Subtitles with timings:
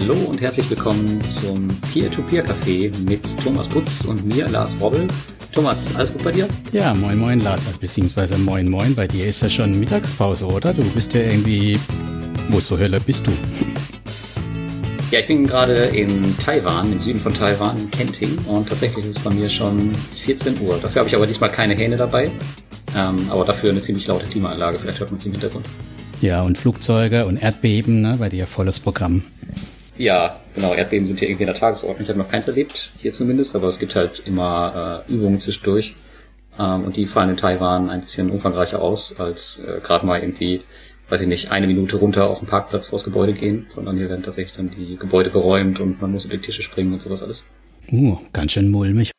[0.00, 5.08] Hallo und herzlich willkommen zum Peer-to-Peer-Café mit Thomas Putz und mir, Lars Robbel.
[5.50, 6.46] Thomas, alles gut bei dir?
[6.70, 10.72] Ja, moin moin Lars, also beziehungsweise moin moin, bei dir ist ja schon Mittagspause, oder?
[10.72, 11.80] Du bist ja irgendwie,
[12.48, 13.32] wo zur Hölle bist du?
[15.10, 19.18] Ja, ich bin gerade in Taiwan, im Süden von Taiwan, in Kenting und tatsächlich ist
[19.18, 20.78] es bei mir schon 14 Uhr.
[20.80, 22.30] Dafür habe ich aber diesmal keine Hähne dabei,
[22.96, 25.66] ähm, aber dafür eine ziemlich laute Klimaanlage, vielleicht hört man es im Hintergrund.
[26.20, 29.24] Ja, und Flugzeuge und Erdbeben, ne, bei dir volles Programm.
[29.98, 32.02] Ja, genau, Erdbeben sind hier irgendwie in der Tagesordnung.
[32.02, 35.96] Ich habe noch keins erlebt, hier zumindest, aber es gibt halt immer äh, Übungen zwischendurch.
[36.56, 40.60] Ähm, und die fallen in Taiwan ein bisschen umfangreicher aus, als äh, gerade mal irgendwie,
[41.08, 44.22] weiß ich nicht, eine Minute runter auf den Parkplatz vors Gebäude gehen, sondern hier werden
[44.22, 47.42] tatsächlich dann die Gebäude geräumt und man muss über die Tische springen und sowas alles.
[47.90, 49.10] Uh, ganz schön mulmig.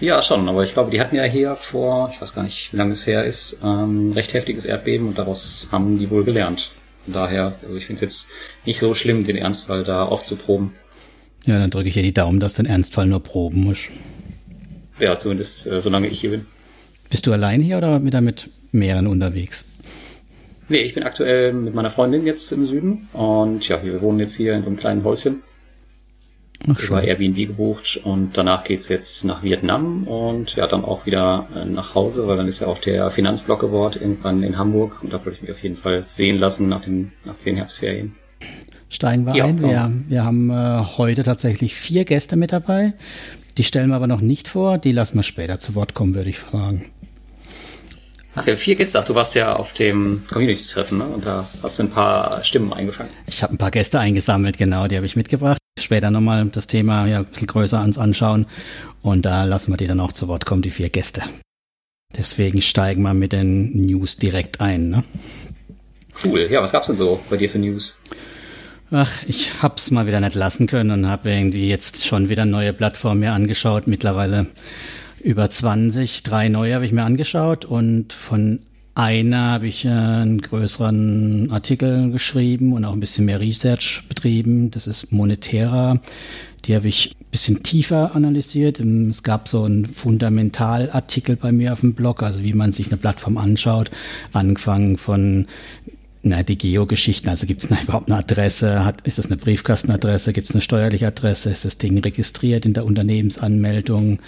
[0.00, 2.76] Ja, schon, aber ich glaube, die hatten ja hier vor, ich weiß gar nicht, wie
[2.76, 6.70] lange es her ist, ähm, recht heftiges Erdbeben und daraus haben die wohl gelernt.
[7.04, 8.28] Von daher, also ich finde es jetzt
[8.64, 10.72] nicht so schlimm, den Ernstfall da aufzuproben.
[11.44, 13.88] Ja, dann drücke ich dir die Daumen, dass den Ernstfall nur proben musst.
[15.00, 16.46] Ja, zumindest äh, solange ich hier bin.
[17.10, 19.66] Bist du allein hier oder wieder mit mehreren unterwegs?
[20.68, 24.36] Nee, ich bin aktuell mit meiner Freundin jetzt im Süden und ja, wir wohnen jetzt
[24.36, 25.42] hier in so einem kleinen Häuschen.
[26.68, 31.46] Ach, über Airbnb gebucht und danach geht's jetzt nach Vietnam und ja, dann auch wieder
[31.56, 35.12] äh, nach Hause, weil dann ist ja auch der Finanzblock Award irgendwann in Hamburg und
[35.12, 38.14] da würde ich mich auf jeden Fall sehen lassen nach den, nach den Herbstferien.
[38.88, 39.60] Steigen wir ja, ein.
[39.60, 42.92] Wir, wir haben äh, heute tatsächlich vier Gäste mit dabei.
[43.56, 44.78] Die stellen wir aber noch nicht vor.
[44.78, 46.86] Die lassen wir später zu Wort kommen, würde ich sagen.
[48.34, 48.98] Ach, wir haben vier Gäste.
[48.98, 51.04] Ach, du warst ja auf dem Community-Treffen, ne?
[51.04, 53.10] Und da hast du ein paar Stimmen eingefangen.
[53.26, 54.86] Ich habe ein paar Gäste eingesammelt, genau.
[54.88, 55.61] Die habe ich mitgebracht.
[55.82, 58.46] Später nochmal das Thema ja ein bisschen größer ans anschauen.
[59.02, 61.22] Und da lassen wir die dann auch zu Wort kommen, die vier Gäste.
[62.16, 65.04] Deswegen steigen wir mit den News direkt ein, ne?
[66.22, 66.46] Cool.
[66.50, 67.96] Ja, was gab's denn so bei dir für News?
[68.90, 72.74] Ach, ich hab's mal wieder nicht lassen können und habe irgendwie jetzt schon wieder neue
[72.74, 73.86] Plattformen mir angeschaut.
[73.86, 74.46] Mittlerweile
[75.22, 78.60] über 20, drei neue habe ich mir angeschaut und von
[78.94, 84.70] einer habe ich einen größeren Artikel geschrieben und auch ein bisschen mehr Research betrieben.
[84.70, 86.00] Das ist Monetera.
[86.66, 88.80] Die habe ich ein bisschen tiefer analysiert.
[88.80, 92.98] Es gab so einen Fundamentalartikel bei mir auf dem Blog, also wie man sich eine
[92.98, 93.90] Plattform anschaut,
[94.32, 95.46] angefangen von
[96.24, 100.48] na, die Geo-Geschichten, also gibt es überhaupt eine Adresse, hat, ist das eine Briefkastenadresse, gibt
[100.48, 104.20] es eine steuerliche Adresse, ist das Ding registriert in der Unternehmensanmeldung,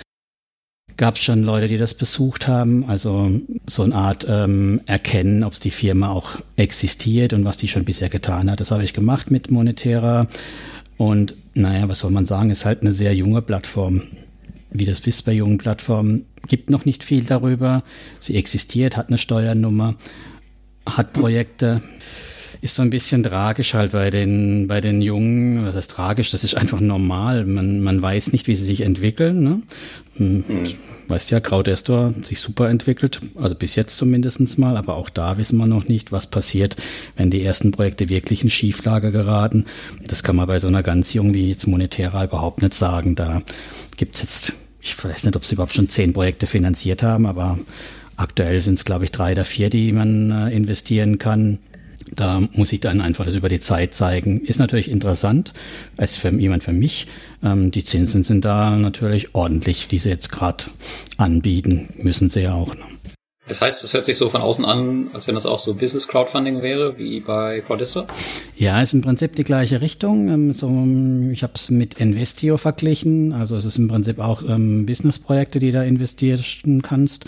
[0.96, 2.84] gab es schon Leute, die das besucht haben.
[2.88, 3.30] Also
[3.66, 7.84] so eine Art ähm, Erkennen, ob es die Firma auch existiert und was die schon
[7.84, 8.60] bisher getan hat.
[8.60, 10.26] Das habe ich gemacht mit Monetera.
[10.96, 14.02] Und naja, was soll man sagen, ist halt eine sehr junge Plattform.
[14.70, 17.82] Wie das ist bei jungen Plattformen, gibt noch nicht viel darüber.
[18.18, 19.94] Sie existiert, hat eine Steuernummer,
[20.86, 21.82] hat Projekte
[22.64, 25.66] ist so ein bisschen tragisch halt bei den, bei den Jungen.
[25.66, 26.30] Was heißt tragisch?
[26.30, 27.44] Das ist einfach normal.
[27.44, 29.42] Man, man weiß nicht, wie sie sich entwickeln.
[29.42, 29.62] Ne?
[30.16, 30.44] Hm.
[30.48, 30.74] Mhm.
[31.06, 35.58] Weißt ja, Crowdestor sich super entwickelt, also bis jetzt zumindestens mal, aber auch da wissen
[35.58, 36.76] wir noch nicht, was passiert,
[37.14, 39.66] wenn die ersten Projekte wirklich in Schieflage geraten.
[40.06, 43.14] Das kann man bei so einer ganz jungen wie jetzt Monetera überhaupt nicht sagen.
[43.16, 43.42] Da
[43.98, 47.58] gibt's jetzt, ich weiß nicht, ob sie überhaupt schon zehn Projekte finanziert haben, aber
[48.16, 51.58] aktuell sind es, glaube ich, drei oder vier, die man äh, investieren kann.
[52.16, 54.40] Da muss ich dann einfach das über die Zeit zeigen.
[54.40, 55.52] Ist natürlich interessant,
[55.96, 57.06] als für jemand für mich.
[57.42, 60.64] Ähm, die Zinsen sind da natürlich ordentlich, die sie jetzt gerade
[61.16, 62.74] anbieten, müssen sie ja auch.
[62.74, 62.82] Ne?
[63.46, 66.08] Das heißt, es hört sich so von außen an, als wenn das auch so Business
[66.08, 68.06] Crowdfunding wäre, wie bei Crowdista?
[68.56, 70.28] Ja, ist im Prinzip die gleiche Richtung.
[70.28, 70.68] Ähm, so,
[71.30, 73.34] ich habe es mit Investio verglichen.
[73.34, 77.26] Also es ist im Prinzip auch ähm, Businessprojekte, die da investieren kannst.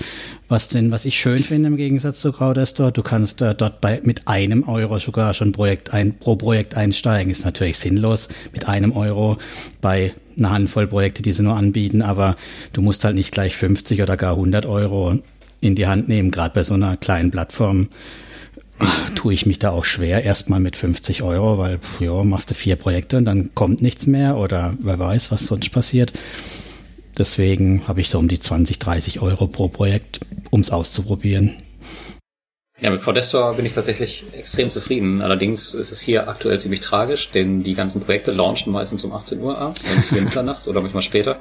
[0.48, 4.00] Was denn, was ich schön finde im Gegensatz zu Crowdestor, du kannst äh, dort bei
[4.02, 7.30] mit einem Euro sogar schon Projekt ein, pro Projekt einsteigen.
[7.30, 9.36] Ist natürlich sinnlos mit einem Euro
[9.82, 12.36] bei einer Handvoll Projekte, die sie nur anbieten, aber
[12.72, 15.18] du musst halt nicht gleich 50 oder gar 100 Euro
[15.66, 16.30] in die Hand nehmen.
[16.30, 17.88] Gerade bei so einer kleinen Plattform
[19.14, 22.76] tue ich mich da auch schwer, erstmal mit 50 Euro, weil ja, machst du vier
[22.76, 26.12] Projekte und dann kommt nichts mehr oder wer weiß, was sonst passiert.
[27.16, 30.20] Deswegen habe ich so um die 20, 30 Euro pro Projekt,
[30.50, 31.54] um es auszuprobieren.
[32.78, 35.22] Ja, mit Codestor bin ich tatsächlich extrem zufrieden.
[35.22, 39.40] Allerdings ist es hier aktuell ziemlich tragisch, denn die ganzen Projekte launchen meistens um 18
[39.40, 41.40] Uhr abends, wenn es hier Mitternacht oder manchmal später.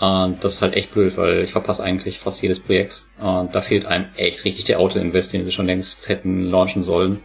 [0.00, 3.04] Und das ist halt echt blöd, weil ich verpasse eigentlich fast jedes Projekt.
[3.20, 7.20] Und da fehlt einem echt richtig der Auto-Invest, den wir schon längst hätten launchen sollen.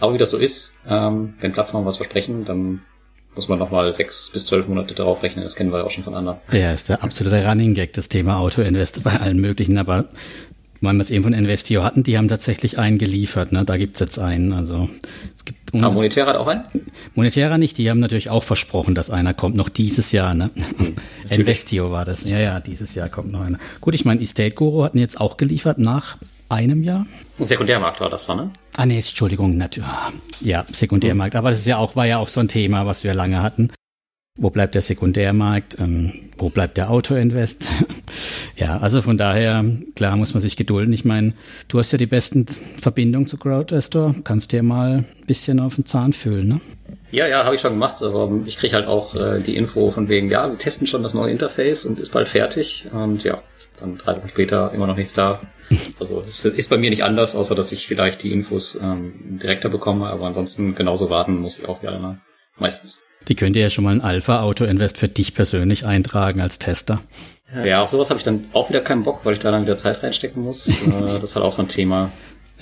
[0.00, 2.82] Aber wie das so ist, ähm, wenn Plattformen was versprechen, dann
[3.34, 5.44] muss man nochmal sechs bis zwölf Monate darauf rechnen.
[5.44, 6.38] Das kennen wir ja auch schon von anderen.
[6.52, 9.78] Ja, ist der absolute Running Gag, das Thema Auto-Invest bei allen möglichen.
[9.78, 10.06] Aber
[10.80, 13.52] weil wir es eben von Investio hatten, die haben tatsächlich einen geliefert.
[13.52, 13.64] Ne?
[13.64, 14.52] Da gibt's jetzt einen.
[14.52, 14.88] Also
[15.36, 16.62] es gibt Und Aber Monetera hat auch einen?
[17.14, 20.50] Monetera nicht, die haben natürlich auch versprochen, dass einer kommt, noch dieses Jahr, ne?
[20.54, 20.96] Hm,
[21.30, 22.24] Investio war das.
[22.24, 23.58] Ja, ja, dieses Jahr kommt noch einer.
[23.80, 26.16] Gut, ich meine, Estate Guru hatten jetzt auch geliefert nach
[26.48, 27.06] einem Jahr.
[27.38, 28.52] Sekundärmarkt war das dann, ne?
[28.76, 29.88] Ah, nee, Entschuldigung, natürlich.
[30.40, 31.34] Ja, Sekundärmarkt.
[31.36, 33.70] Aber das ist ja auch, war ja auch so ein Thema, was wir lange hatten.
[34.40, 35.78] Wo bleibt der Sekundärmarkt?
[35.80, 37.68] Ähm, wo bleibt der Autoinvest?
[38.56, 39.64] ja, also von daher,
[39.96, 40.92] klar muss man sich gedulden.
[40.92, 41.32] Ich meine,
[41.66, 42.46] du hast ja die besten
[42.80, 44.14] Verbindungen zu Crowdestor.
[44.22, 46.60] Kannst dir mal ein bisschen auf den Zahn fühlen, ne?
[47.10, 50.08] Ja, ja, habe ich schon gemacht, aber ich kriege halt auch äh, die Info von
[50.08, 52.86] wegen, ja, wir testen schon das neue Interface und ist bald fertig.
[52.92, 53.42] Und ja,
[53.80, 55.40] dann drei Wochen später immer noch nichts da.
[55.98, 59.68] Also es ist bei mir nicht anders, außer dass ich vielleicht die Infos ähm, direkter
[59.68, 62.20] bekomme, aber ansonsten genauso warten muss ich auch wieder ne?
[62.56, 63.07] meistens.
[63.28, 67.02] Die könnt ihr ja schon mal ein Alpha-Auto-Invest für dich persönlich eintragen als Tester.
[67.64, 69.76] Ja, auf sowas habe ich dann auch wieder keinen Bock, weil ich da dann wieder
[69.76, 70.68] Zeit reinstecken muss.
[70.88, 72.10] Äh, das ist halt auch so ein Thema.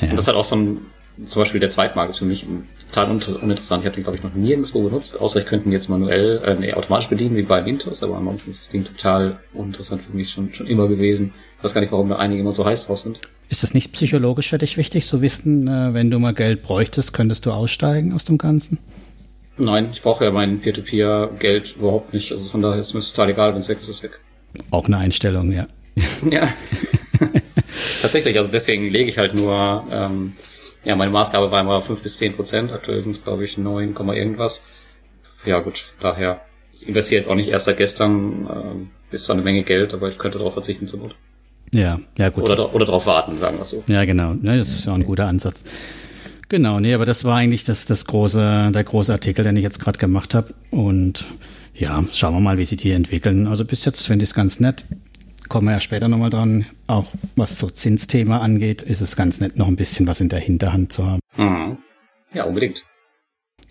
[0.01, 0.09] Ja.
[0.09, 0.79] Und das ist halt auch so ein,
[1.25, 2.47] zum Beispiel der Zweitmarkt ist für mich
[2.93, 3.83] total uninteressant.
[3.83, 6.55] Ich habe den, glaube ich, noch nirgendwo benutzt, außer ich könnte ihn jetzt manuell, äh,
[6.55, 10.31] nee, automatisch bedienen, wie bei Windows, aber ansonsten ist das Ding total uninteressant für mich
[10.31, 11.33] schon, schon immer gewesen.
[11.59, 13.19] Ich weiß gar nicht, warum da einige immer so heiß drauf sind.
[13.49, 17.13] Ist das nicht psychologisch für dich wichtig, zu wissen, äh, wenn du mal Geld bräuchtest,
[17.13, 18.79] könntest du aussteigen aus dem Ganzen?
[19.59, 22.31] Nein, ich brauche ja mein Peer-to-Peer-Geld überhaupt nicht.
[22.33, 24.21] Also von daher ist mir total egal, wenn es weg ist, ist es weg.
[24.71, 25.67] Auch eine Einstellung, ja.
[26.31, 26.49] ja.
[28.03, 30.35] Tatsächlich, also deswegen lege ich halt nur, ähm,
[30.85, 32.73] ja, meine Maßgabe war immer fünf bis zehn Prozent.
[32.73, 34.65] Aktuell sind es, glaube ich, neun Komma irgendwas.
[35.45, 36.41] Ja, gut, daher.
[36.75, 38.49] Ich investiere jetzt auch nicht erst seit gestern.
[38.51, 41.17] Ähm, ist zwar eine Menge Geld, aber ich könnte darauf verzichten zur Not.
[41.73, 42.49] Ja, ja, gut.
[42.49, 43.83] Oder, oder darauf warten, sagen wir so.
[43.87, 44.35] Ja, genau.
[44.43, 45.65] Ja, das ist ja ein guter Ansatz.
[46.49, 49.81] Genau, nee, aber das war eigentlich das, das große, der große Artikel, den ich jetzt
[49.81, 50.55] gerade gemacht habe.
[50.71, 51.25] Und
[51.75, 53.47] ja, schauen wir mal, wie sich die entwickeln.
[53.49, 54.85] Also bis jetzt finde ich es ganz nett.
[55.49, 56.67] Kommen wir ja später nochmal dran.
[56.87, 60.39] Auch was so Zinsthema angeht, ist es ganz nett, noch ein bisschen was in der
[60.39, 61.21] Hinterhand zu haben.
[61.37, 61.79] Mhm.
[62.33, 62.85] Ja, unbedingt.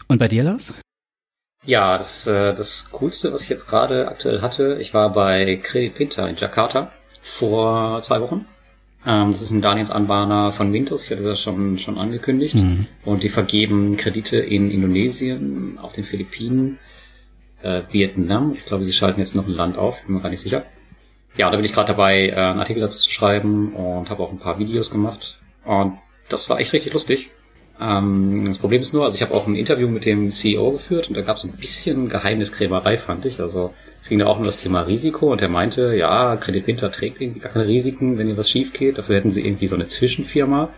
[0.08, 0.74] Und bei dir, Lars?
[1.64, 5.96] Ja, das, äh, das Coolste, was ich jetzt gerade aktuell hatte, ich war bei Credit
[5.96, 6.92] Pinter in Jakarta
[7.24, 8.46] vor zwei Wochen.
[9.06, 12.56] Ähm, das ist ein Darlehensanbahner von Windows, ich hatte das schon, schon angekündigt.
[12.56, 12.88] Mhm.
[13.04, 16.80] Und die vergeben Kredite in Indonesien, auf den Philippinen,
[17.62, 18.56] äh, Vietnam.
[18.56, 20.66] Ich glaube, sie schalten jetzt noch ein Land auf, bin mir gar nicht sicher.
[21.38, 24.32] Ja, da bin ich gerade dabei, äh, einen Artikel dazu zu schreiben und habe auch
[24.32, 25.40] ein paar Videos gemacht.
[25.66, 25.98] Und
[26.30, 27.32] das war echt richtig lustig.
[27.80, 31.10] Ähm, das Problem ist nur, also ich habe auch ein Interview mit dem CEO geführt
[31.10, 33.42] und da gab es ein bisschen Geheimniskrämerei, fand ich.
[33.42, 36.92] Also es ging da auch um das Thema Risiko und er meinte, ja, Credit Winter
[36.92, 38.98] trägt irgendwie gar keine Risiken, wenn ihr was schief geht.
[38.98, 40.70] Dafür hätten sie irgendwie so eine Zwischenfirma.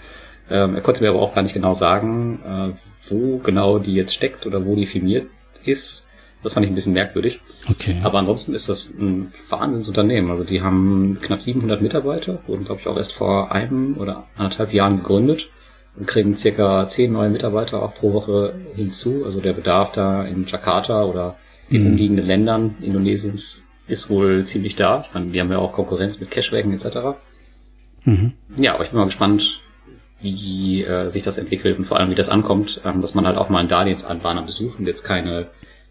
[0.50, 4.14] Ähm, er konnte mir aber auch gar nicht genau sagen, äh, wo genau die jetzt
[4.14, 5.28] steckt oder wo die firmiert
[5.66, 6.08] ist.
[6.42, 7.42] Das fand ich ein bisschen merkwürdig.
[7.70, 8.00] Okay.
[8.04, 10.32] Aber ansonsten ist das ein Wahnsinnsunternehmen.
[10.32, 14.72] Also die haben knapp 700 Mitarbeiter, wurden glaube ich auch erst vor einem oder anderthalb
[14.74, 15.50] Jahren gegründet
[15.98, 19.24] und kriegen circa zehn neue Mitarbeiter auch pro Woche hinzu.
[19.26, 21.38] Also der Bedarf da in Jakarta oder
[21.72, 21.88] den mhm.
[21.92, 25.04] umliegenden Ländern Indonesiens ist wohl ziemlich da.
[25.08, 27.18] Ich meine, wir haben ja auch Konkurrenz mit Cashwagen etc.
[28.04, 28.34] Mhm.
[28.58, 29.62] Ja, aber ich bin mal gespannt,
[30.22, 33.38] wie äh, sich das entwickelt und vor allem wie das ankommt, ähm, dass man halt
[33.38, 35.48] auch mal einen Darlehensanbahner besucht und jetzt keine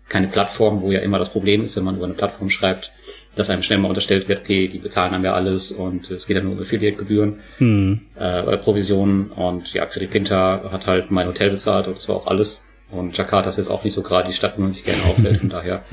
[0.09, 2.93] keine Plattform, wo ja immer das Problem ist, wenn man über eine Plattform schreibt,
[3.37, 6.37] dass einem schnell mal unterstellt wird, okay, die bezahlen dann ja alles und es geht
[6.37, 8.01] ja nur um Affiliate-Gebühren hm.
[8.17, 12.27] äh, oder Provisionen und ja, Credit Pinter hat halt mein Hotel bezahlt und zwar auch
[12.27, 12.63] alles.
[12.91, 15.39] Und Jakarta ist jetzt auch nicht so gerade die Stadt, wo man sich gerne aufhält.
[15.39, 15.85] Von daher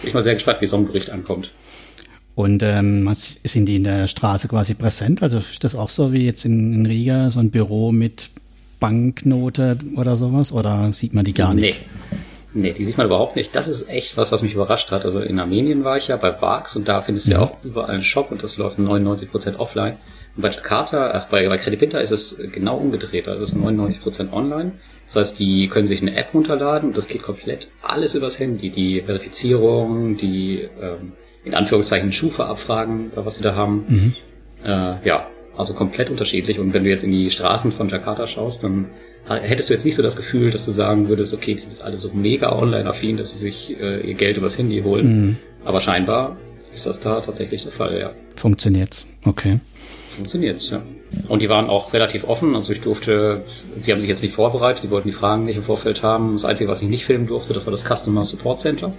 [0.00, 1.50] bin ich mal sehr gespannt, wie so ein Bericht ankommt.
[2.34, 5.22] Und ähm, sind die in der Straße quasi präsent?
[5.22, 8.30] Also ist das auch so wie jetzt in, in Riga, so ein Büro mit
[8.80, 10.52] Banknote oder sowas?
[10.52, 11.80] Oder sieht man die gar nicht?
[12.54, 12.72] Nee.
[12.72, 13.54] Die sieht man überhaupt nicht.
[13.56, 15.04] Das ist echt was, was mich überrascht hat.
[15.04, 17.44] Also in Armenien war ich ja bei Vax und da findest du ja mhm.
[17.44, 19.96] auch überall einen Shop und das läuft 99% offline.
[20.36, 23.28] Und bei Jakarta, ach, bei, bei Credipinta ist es genau umgedreht.
[23.28, 24.72] Also es ist 99% online.
[25.04, 28.70] Das heißt, die können sich eine App runterladen und das geht komplett alles übers Handy.
[28.70, 31.12] Die Verifizierung, die ähm,
[31.44, 33.84] in Anführungszeichen Schufa-Abfragen, was sie da haben.
[33.88, 34.14] Mhm.
[34.64, 36.58] Äh, ja, also komplett unterschiedlich.
[36.58, 38.90] Und wenn du jetzt in die Straßen von Jakarta schaust, dann
[39.28, 41.84] hättest du jetzt nicht so das Gefühl, dass du sagen würdest, okay, die sind jetzt
[41.84, 45.26] alle so mega online-affin, dass sie sich äh, ihr Geld übers Handy holen.
[45.26, 45.36] Mhm.
[45.64, 46.36] Aber scheinbar
[46.72, 48.12] ist das da tatsächlich der Fall, ja.
[48.36, 49.60] Funktioniert's, okay.
[50.10, 50.82] Funktioniert's, ja.
[51.28, 53.42] Und die waren auch relativ offen, also ich durfte,
[53.80, 56.32] sie haben sich jetzt nicht vorbereitet, die wollten die Fragen nicht im Vorfeld haben.
[56.32, 58.92] Das Einzige, was ich nicht filmen durfte, das war das Customer Support Center.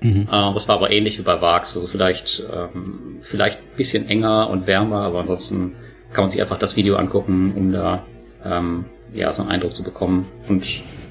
[0.00, 0.28] Mhm.
[0.30, 4.50] Äh, das war aber ähnlich wie bei VAX, also vielleicht, ähm, vielleicht ein bisschen enger
[4.50, 5.74] und wärmer, aber ansonsten
[6.12, 8.04] kann man sich einfach das Video angucken, um da
[8.44, 10.64] ähm, ja, so einen Eindruck zu bekommen und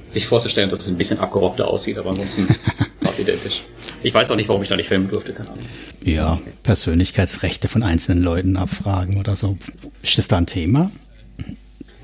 [0.08, 2.48] sich vorzustellen, dass es ein bisschen abgerockter aussieht, aber ansonsten
[3.02, 3.64] war es identisch.
[4.02, 5.64] Ich weiß auch nicht, warum ich da nicht filmen durfte, keine Ahnung.
[6.04, 9.58] Ja, Persönlichkeitsrechte von einzelnen Leuten abfragen oder so.
[10.02, 10.92] Ist das da ein Thema?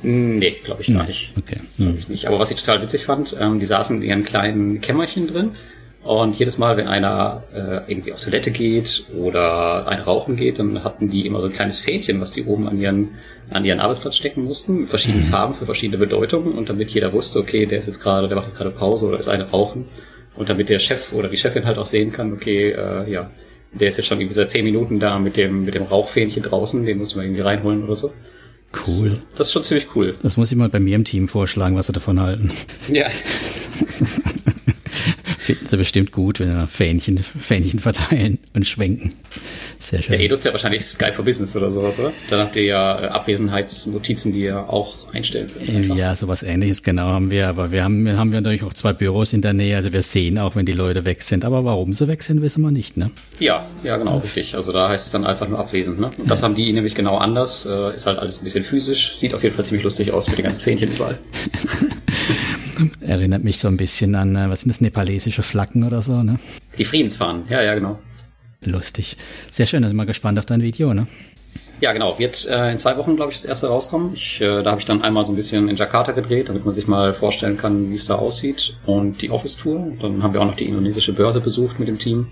[0.04, 1.34] Nee, glaube ich gar nicht.
[1.36, 1.60] Okay.
[1.78, 2.28] Glaub ich nicht.
[2.28, 5.52] Aber was ich total witzig fand, ähm, die saßen in ihren kleinen Kämmerchen drin
[6.06, 10.84] und jedes Mal, wenn einer äh, irgendwie auf Toilette geht oder ein Rauchen geht, dann
[10.84, 13.10] hatten die immer so ein kleines Fähnchen, was die oben an ihren,
[13.50, 17.40] an ihren Arbeitsplatz stecken mussten, mit verschiedenen Farben für verschiedene Bedeutungen und damit jeder wusste,
[17.40, 19.86] okay, der ist jetzt gerade, der macht jetzt gerade Pause oder ist eine rauchen
[20.36, 23.32] und damit der Chef oder die Chefin halt auch sehen kann, okay, äh, ja,
[23.74, 26.86] der ist jetzt schon irgendwie seit zehn Minuten da mit dem, mit dem Rauchfähnchen draußen,
[26.86, 28.14] den muss man irgendwie reinholen oder so.
[28.74, 29.10] Cool.
[29.10, 30.14] Das, das ist schon ziemlich cool.
[30.22, 32.52] Das muss ich mal bei mir im Team vorschlagen, was sie davon halten.
[32.92, 33.08] Ja.
[35.46, 39.14] Finden sie bestimmt gut, wenn wir Fähnchen, Fähnchen verteilen und schwenken.
[39.80, 40.16] Sehr schön.
[40.16, 42.14] Ja, ihr nutzt ja wahrscheinlich Skype for Business oder sowas, oder?
[42.32, 45.70] Dann habt ihr ja äh, Abwesenheitsnotizen, die ihr auch einstellen könnt.
[45.70, 45.96] einfach.
[45.96, 48.92] Ja, sowas ähnliches genau haben wir, aber wir haben, wir haben ja natürlich auch zwei
[48.94, 51.94] Büros in der Nähe, also wir sehen auch, wenn die Leute weg sind, aber warum
[51.94, 53.12] sie weg sind, wissen wir nicht, ne?
[53.38, 54.56] Ja, ja, genau, richtig.
[54.56, 56.10] Also da heißt es dann einfach nur abwesend, ne?
[56.18, 57.68] Und das haben die nämlich genau anders.
[57.68, 60.40] Äh, ist halt alles ein bisschen physisch, sieht auf jeden Fall ziemlich lustig aus mit
[60.40, 61.20] den ganzen Fähnchen überall.
[63.02, 66.40] Erinnert mich so ein bisschen an, äh, was sind das, nepalesische Flaggen oder so, ne?
[66.78, 68.00] Die Friedensfahnen, ja, ja, genau.
[68.64, 69.18] Lustig.
[69.52, 71.08] Sehr schön, da sind wir gespannt auf dein Video, ne?
[71.82, 72.18] Ja, genau.
[72.18, 74.14] Wird äh, in zwei Wochen, glaube ich, das erste rauskommen.
[74.14, 76.74] Ich, äh, da habe ich dann einmal so ein bisschen in Jakarta gedreht, damit man
[76.74, 78.78] sich mal vorstellen kann, wie es da aussieht.
[78.86, 79.94] Und die Office-Tour.
[80.02, 82.28] Dann haben wir auch noch die indonesische Börse besucht mit dem Team.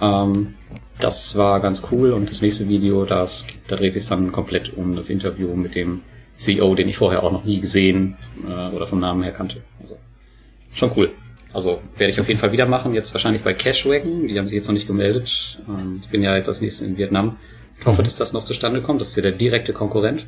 [0.00, 0.54] Ähm,
[1.00, 2.12] das war ganz cool.
[2.12, 6.02] Und das nächste Video, das, da dreht sich dann komplett um das Interview mit dem
[6.42, 9.62] CEO, den ich vorher auch noch nie gesehen äh, oder vom Namen her kannte.
[9.80, 9.96] Also
[10.74, 11.10] schon cool.
[11.52, 12.94] Also werde ich auf jeden Fall wieder machen.
[12.94, 14.28] Jetzt wahrscheinlich bei Cashwagon.
[14.28, 15.58] Die haben sich jetzt noch nicht gemeldet.
[15.68, 17.36] Ähm, ich bin ja jetzt als nächstes in Vietnam.
[17.78, 19.00] Ich hoffe, dass das noch zustande kommt.
[19.00, 20.26] Das ist ja der direkte Konkurrent.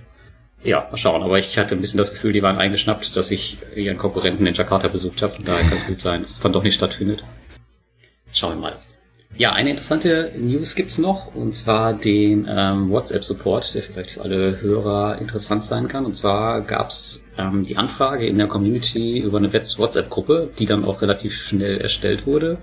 [0.63, 1.23] Ja, mal schauen.
[1.23, 4.55] Aber ich hatte ein bisschen das Gefühl, die waren eingeschnappt, dass ich ihren Konkurrenten in
[4.55, 5.33] Jakarta besucht habe.
[5.33, 7.23] Von daher kann es gut sein, dass es dann doch nicht stattfindet.
[8.33, 8.77] Schauen wir mal.
[9.37, 14.61] Ja, eine interessante News gibt's noch, und zwar den ähm, WhatsApp-Support, der vielleicht für alle
[14.61, 16.07] Hörer interessant sein kann.
[16.07, 21.03] Und zwar gab's ähm, die Anfrage in der Community über eine WhatsApp-Gruppe, die dann auch
[21.03, 22.59] relativ schnell erstellt wurde.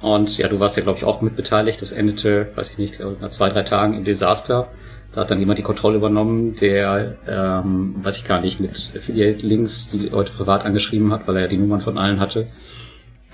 [0.00, 1.80] Und ja, du warst ja, glaube ich, auch mit beteiligt.
[1.80, 4.68] Das endete, weiß ich nicht, glaube nach zwei, drei Tagen im Desaster.
[5.12, 9.88] Da hat dann jemand die Kontrolle übernommen, der, ähm, weiß ich gar nicht, mit Affiliate-Links
[9.88, 12.48] die Leute privat angeschrieben hat, weil er ja die Nummern von allen hatte.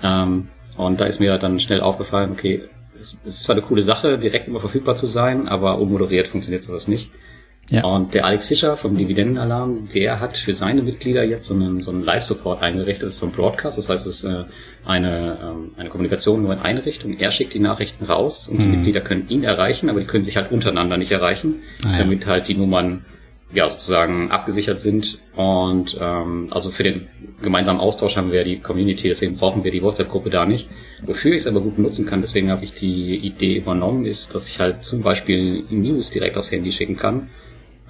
[0.03, 2.63] Ähm, und da ist mir dann schnell aufgefallen, okay,
[2.95, 6.87] es ist zwar eine coole Sache, direkt immer verfügbar zu sein, aber unmoderiert funktioniert sowas
[6.87, 7.09] nicht.
[7.69, 7.85] Ja.
[7.85, 11.91] Und der Alex Fischer vom Dividendenalarm, der hat für seine Mitglieder jetzt so einen, so
[11.91, 13.03] einen Live-Support eingerichtet.
[13.03, 14.43] Das ist so ein Broadcast, das heißt, es ist äh,
[14.85, 17.17] eine, ähm, eine Kommunikation nur in eine Richtung.
[17.19, 20.35] Er schickt die Nachrichten raus und die Mitglieder können ihn erreichen, aber die können sich
[20.35, 21.97] halt untereinander nicht erreichen, Ah, ja.
[21.99, 23.05] damit halt die Nummern
[23.53, 25.19] ja sozusagen abgesichert sind.
[25.35, 27.07] Und ähm, also für den
[27.41, 30.69] gemeinsamen Austausch haben wir die Community, deswegen brauchen wir die WhatsApp-Gruppe da nicht.
[31.05, 34.47] Wofür ich es aber gut nutzen kann, deswegen habe ich die Idee übernommen, ist, dass
[34.47, 37.29] ich halt zum Beispiel News direkt aufs Handy schicken kann.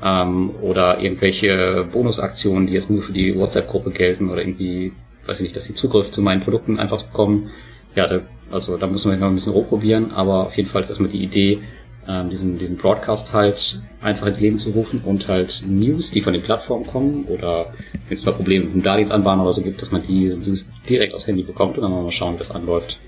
[0.03, 4.91] Ähm, oder irgendwelche Bonusaktionen, die jetzt nur für die WhatsApp-Gruppe gelten oder irgendwie,
[5.25, 7.51] weiß ich nicht, dass sie Zugriff zu meinen Produkten einfach bekommen.
[7.95, 11.09] Ja, also da muss man noch ein bisschen rumprobieren, aber auf jeden Fall ist erstmal
[11.09, 11.59] die Idee,
[12.07, 16.33] ähm, diesen, diesen Broadcast halt einfach ins Leben zu rufen und halt News, die von
[16.33, 17.73] den Plattformen kommen oder
[18.07, 21.13] wenn es mal Probleme mit dem Darlehensanbahn oder so gibt, dass man diese News direkt
[21.13, 22.99] aufs Handy bekommt und dann mal schauen, wie das anläuft.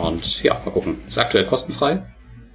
[0.00, 0.96] Und ja, mal gucken.
[1.06, 2.02] Ist aktuell kostenfrei.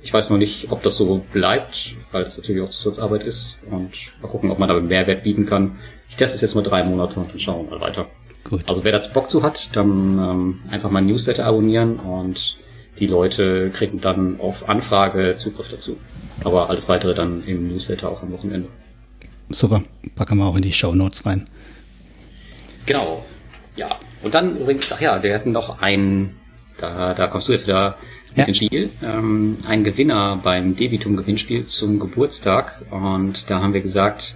[0.02, 3.60] Ich weiß noch nicht, ob das so bleibt, weil das natürlich auch Zusatzarbeit ist.
[3.70, 5.78] Und mal gucken, ob man da Mehrwert bieten kann.
[6.10, 8.08] Ich teste es jetzt mal drei Monate und dann schauen wir mal weiter.
[8.44, 8.62] Gut.
[8.68, 12.58] Also wer dazu Bock zu hat, dann ähm, einfach mein Newsletter abonnieren und
[13.00, 15.98] die Leute kriegen dann auf Anfrage Zugriff dazu.
[16.44, 18.70] Aber alles weitere dann im Newsletter auch am Wochenende.
[19.50, 19.84] Super.
[20.16, 21.48] Packen wir auch in die Show Notes rein.
[22.86, 23.26] Genau.
[23.76, 23.90] Ja.
[24.24, 26.36] Und dann übrigens, ach ja, wir hatten noch einen,
[26.78, 27.98] da, da kommst du jetzt wieder
[28.30, 28.44] mit Ja.
[28.46, 32.82] ins Spiel, ähm, ein Gewinner beim Debitum-Gewinnspiel zum Geburtstag.
[32.92, 34.36] Und da haben wir gesagt,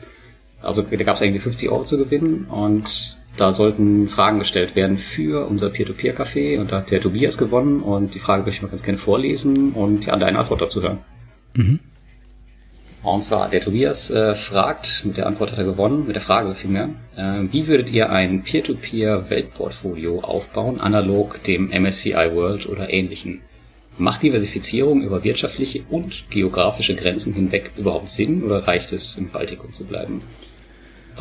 [0.61, 4.99] also da gab es irgendwie 50 Euro zu gewinnen und da sollten Fragen gestellt werden
[4.99, 8.67] für unser Peer-to-Peer-Café und da hat der Tobias gewonnen und die Frage möchte ich mal
[8.67, 10.99] ganz gerne vorlesen und ja, deine Antwort dazu hören.
[13.01, 16.53] Und zwar, der Tobias äh, fragt, mit der Antwort hat er gewonnen, mit der Frage
[16.53, 23.41] vielmehr, äh, wie würdet ihr ein Peer-to-Peer-Weltportfolio aufbauen, analog dem MSCI World oder ähnlichen?
[23.97, 29.73] Macht Diversifizierung über wirtschaftliche und geografische Grenzen hinweg überhaupt Sinn oder reicht es, im Baltikum
[29.73, 30.21] zu bleiben?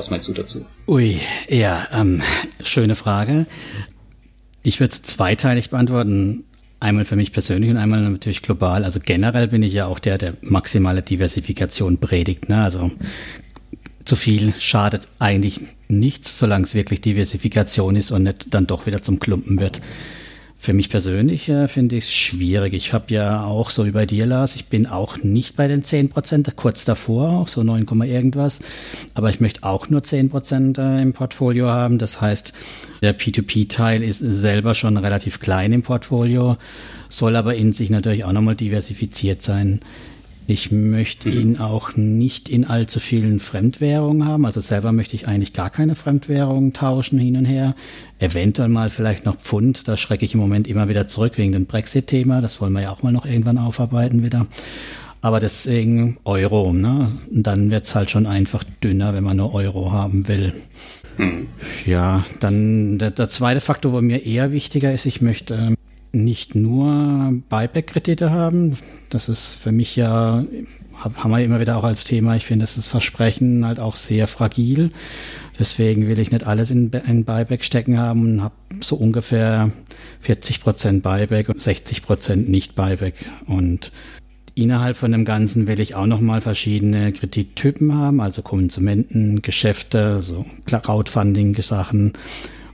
[0.00, 0.64] Was meinst du dazu?
[0.87, 2.23] Ui, ja, ähm,
[2.64, 3.45] schöne Frage.
[4.62, 6.45] Ich würde es zweiteilig beantworten.
[6.80, 8.85] Einmal für mich persönlich und einmal natürlich global.
[8.85, 12.49] Also generell bin ich ja auch der, der maximale Diversifikation predigt.
[12.49, 12.64] Ne?
[12.64, 12.90] Also
[14.07, 19.02] zu viel schadet eigentlich nichts, solange es wirklich Diversifikation ist und nicht dann doch wieder
[19.02, 19.83] zum Klumpen wird.
[20.62, 22.75] Für mich persönlich äh, finde ich es schwierig.
[22.75, 25.83] Ich habe ja auch so wie bei dir, Lars, ich bin auch nicht bei den
[25.83, 28.61] 10 Prozent, kurz davor, auch so 9, irgendwas.
[29.14, 31.97] Aber ich möchte auch nur 10 Prozent äh, im Portfolio haben.
[31.97, 32.52] Das heißt,
[33.00, 36.59] der P2P-Teil ist selber schon relativ klein im Portfolio,
[37.09, 39.81] soll aber in sich natürlich auch nochmal diversifiziert sein.
[40.50, 44.45] Ich möchte ihn auch nicht in allzu vielen Fremdwährungen haben.
[44.45, 47.76] Also selber möchte ich eigentlich gar keine Fremdwährungen tauschen hin und her.
[48.19, 49.87] Eventuell mal vielleicht noch Pfund.
[49.87, 52.40] Da schrecke ich im Moment immer wieder zurück wegen dem Brexit-Thema.
[52.40, 54.49] Das wollen wir ja auch mal noch irgendwann aufarbeiten wieder.
[55.23, 57.12] Aber deswegen Euro, ne?
[57.30, 60.52] Dann wird's halt schon einfach dünner, wenn man nur Euro haben will.
[61.16, 61.47] Mhm.
[61.87, 65.76] Ja, dann der, der, zweite Faktor, wo mir eher wichtiger ist, ich möchte ähm,
[66.12, 68.76] nicht nur Buyback-Kredite haben.
[69.09, 70.45] Das ist für mich ja,
[70.99, 72.37] haben wir immer wieder auch als Thema.
[72.37, 74.90] Ich finde, das ist Versprechen halt auch sehr fragil.
[75.59, 79.71] Deswegen will ich nicht alles in, in Buyback stecken haben und habe so ungefähr
[80.21, 83.14] 40 Prozent Buyback und 60 Prozent nicht Buyback.
[83.47, 83.93] Und
[84.55, 90.45] innerhalb von dem Ganzen will ich auch nochmal verschiedene Kredittypen haben, also Konsumenten, Geschäfte, so
[90.67, 92.14] Crowdfunding-Sachen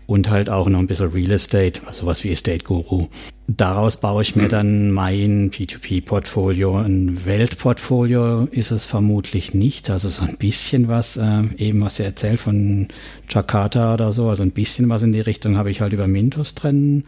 [0.06, 3.08] und halt auch noch ein bisschen Real Estate, also was wie Estate Guru.
[3.48, 4.48] Daraus baue ich mir mhm.
[4.48, 6.78] dann mein P2P-Portfolio.
[6.78, 9.88] Ein Weltportfolio ist es vermutlich nicht.
[9.88, 12.88] Also so ein bisschen was, äh, eben was ihr erzählt von
[13.28, 16.54] Jakarta oder so, also ein bisschen was in die Richtung habe ich halt über Mintos
[16.56, 17.04] drin,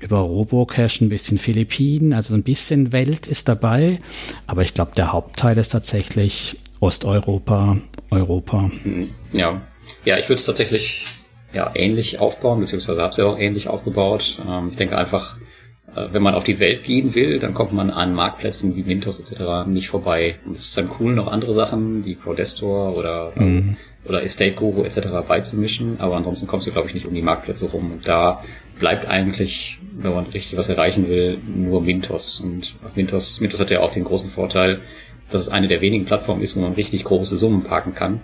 [0.00, 3.98] über Robocash, ein bisschen Philippinen, also ein bisschen Welt ist dabei.
[4.46, 7.76] Aber ich glaube, der Hauptteil ist tatsächlich Osteuropa,
[8.10, 8.70] Europa.
[9.32, 9.60] Ja,
[10.04, 11.04] ja, ich würde es tatsächlich
[11.52, 14.40] ja, ähnlich aufbauen, beziehungsweise habe sie auch ähnlich aufgebaut.
[14.48, 15.36] Ähm, ich denke einfach,
[15.94, 19.20] äh, wenn man auf die Welt gehen will, dann kommt man an Marktplätzen wie Mintos
[19.20, 19.66] etc.
[19.66, 20.36] nicht vorbei.
[20.46, 23.76] Und es ist dann cool, noch andere Sachen wie Crowdestor oder, ähm, mhm.
[24.06, 25.08] oder Estate Guru etc.
[25.26, 27.92] beizumischen, aber ansonsten kommst du, glaube ich, nicht um die Marktplätze rum.
[27.92, 28.42] Und da
[28.78, 32.40] bleibt eigentlich, wenn man richtig was erreichen will, nur Mintos.
[32.40, 34.80] Und auf Mintos, Mintos hat ja auch den großen Vorteil,
[35.30, 38.20] dass es eine der wenigen Plattformen ist, wo man richtig große Summen parken kann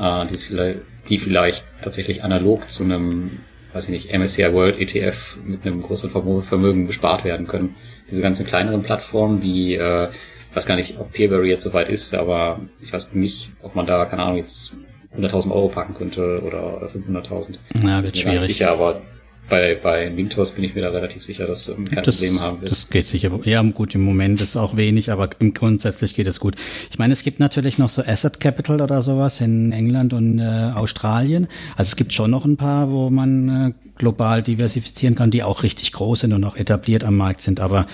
[0.00, 3.40] äh, die, vielleicht, die vielleicht tatsächlich analog zu einem,
[3.72, 7.74] weiß ich nicht, MSCI World ETF mit einem größeren Vermögen bespart werden können.
[8.10, 12.14] Diese ganzen kleineren Plattformen wie, äh, ich weiß gar nicht, ob Peerberry jetzt soweit ist,
[12.14, 14.72] aber ich weiß nicht, ob man da, keine Ahnung, jetzt
[15.16, 17.58] 100.000 Euro packen könnte oder, oder 500.000.
[17.84, 18.42] Ja, wird schwierig.
[18.42, 19.02] Sicher, aber
[19.50, 22.62] bei, bei Wingtos bin ich mir da relativ sicher, dass ähm, kein das, Problem haben
[22.62, 22.72] wird.
[22.72, 23.30] Das geht sicher.
[23.44, 26.54] Ja, gut, im Moment ist auch wenig, aber im grundsätzlich geht es gut.
[26.90, 30.42] Ich meine, es gibt natürlich noch so Asset Capital oder sowas in England und äh,
[30.44, 31.48] Australien.
[31.76, 35.62] Also es gibt schon noch ein paar, wo man äh, global diversifizieren kann, die auch
[35.62, 37.60] richtig groß sind und auch etabliert am Markt sind.
[37.60, 37.86] Aber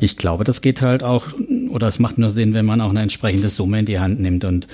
[0.00, 1.28] ich glaube, das geht halt auch,
[1.70, 4.44] oder es macht nur Sinn, wenn man auch eine entsprechende Summe in die Hand nimmt
[4.44, 4.68] und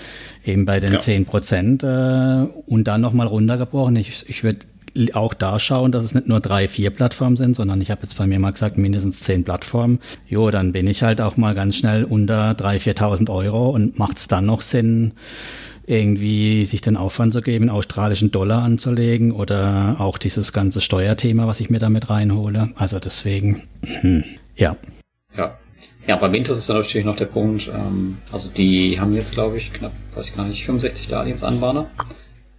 [0.44, 1.30] eben bei den zehn ja.
[1.30, 3.96] Prozent äh, und dann nochmal runtergebrochen.
[3.96, 4.66] Ich, ich würde
[5.14, 8.16] auch da schauen, dass es nicht nur drei, vier Plattformen sind, sondern ich habe jetzt
[8.16, 9.98] bei mir mal gesagt, mindestens zehn Plattformen.
[10.26, 14.18] Jo, dann bin ich halt auch mal ganz schnell unter drei, 4.000 Euro und macht
[14.18, 15.12] es dann noch Sinn,
[15.86, 21.60] irgendwie sich den Aufwand zu geben, australischen Dollar anzulegen oder auch dieses ganze Steuerthema, was
[21.60, 22.70] ich mir damit reinhole.
[22.76, 24.24] Also deswegen, hm,
[24.56, 24.76] ja.
[25.36, 25.58] Ja.
[26.06, 29.56] Ja, bei Mintos ist dann natürlich noch der Punkt, ähm, also die haben jetzt, glaube
[29.56, 31.90] ich, knapp, weiß ich gar nicht, 65 Darlehensanbahner.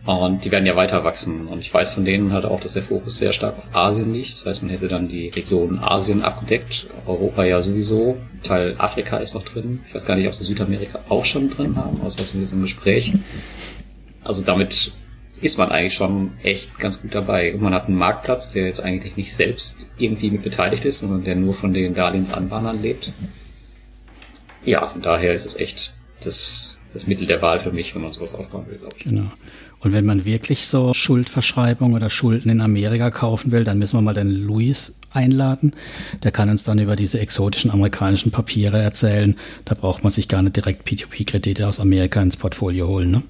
[0.05, 1.47] Und die werden ja weiter wachsen.
[1.47, 4.33] Und ich weiß von denen halt auch, dass der Fokus sehr stark auf Asien liegt.
[4.33, 6.87] Das heißt, man hätte dann die Region Asien abgedeckt.
[7.07, 8.17] Europa ja sowieso.
[8.43, 9.83] Teil Afrika ist noch drin.
[9.87, 13.13] Ich weiß gar nicht, ob sie Südamerika auch schon drin haben, außer zumindest im Gespräch.
[14.23, 14.91] Also damit
[15.41, 17.55] ist man eigentlich schon echt ganz gut dabei.
[17.55, 21.23] Und man hat einen Marktplatz, der jetzt eigentlich nicht selbst irgendwie mit beteiligt ist, sondern
[21.23, 23.11] der nur von den Darlehensanbahnern lebt.
[24.63, 28.11] Ja, von daher ist es echt das, das Mittel der Wahl für mich, wenn man
[28.11, 29.03] sowas aufbauen will, glaube ich.
[29.03, 29.31] Genau.
[29.85, 34.01] Und wenn man wirklich so Schuldverschreibung oder Schulden in Amerika kaufen will, dann müssen wir
[34.01, 35.73] mal den Luis einladen.
[36.23, 39.35] Der kann uns dann über diese exotischen amerikanischen Papiere erzählen.
[39.63, 43.21] Da braucht man sich gar nicht direkt P2P-Kredite aus Amerika ins Portfolio holen, ne?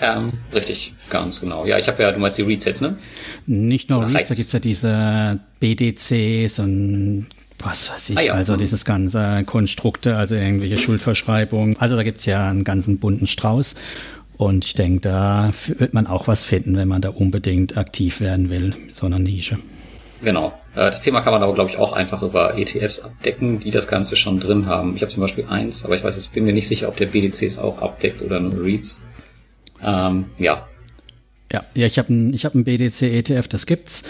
[0.00, 1.66] Ähm, richtig, ganz genau.
[1.66, 2.96] Ja, ich habe ja, du meinst die REITs jetzt, ne?
[3.44, 7.26] Nicht nur REITs, da gibt's ja diese BDCs und
[7.58, 8.32] was weiß ich, ah, ja.
[8.34, 11.76] also dieses ganze Konstrukte, also irgendwelche Schuldverschreibungen.
[11.78, 13.74] Also da gibt's ja einen ganzen bunten Strauß.
[14.38, 18.50] Und ich denke, da wird man auch was finden, wenn man da unbedingt aktiv werden
[18.50, 19.58] will mit so einer Nische.
[20.22, 20.52] Genau.
[20.74, 23.88] Äh, das Thema kann man aber, glaube ich, auch einfach über ETFs abdecken, die das
[23.88, 24.94] Ganze schon drin haben.
[24.94, 27.06] Ich habe zum Beispiel eins, aber ich weiß, jetzt bin mir nicht sicher, ob der
[27.06, 29.00] BDC es auch abdeckt oder nur REITs.
[29.82, 30.68] Ähm, ja.
[31.52, 34.04] Ja, ja, ich habe ein, ich hab ein BDC ETF, das gibt's.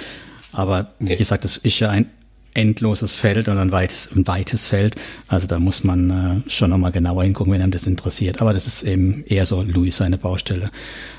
[0.53, 2.11] Aber wie gesagt, das ist ja ein
[2.59, 4.97] endloses Feld und ein weites, ein weites Feld.
[5.29, 6.11] Also da muss man
[6.47, 8.43] äh, schon nochmal genauer hingucken, wenn einem das interessiert.
[8.43, 10.71] Aber das ist eben eher so Louis seine Baustelle.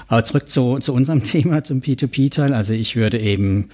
[0.10, 2.54] Aber zurück zu, zu unserem Thema, zum P2P-Teil.
[2.54, 3.70] Also ich würde eben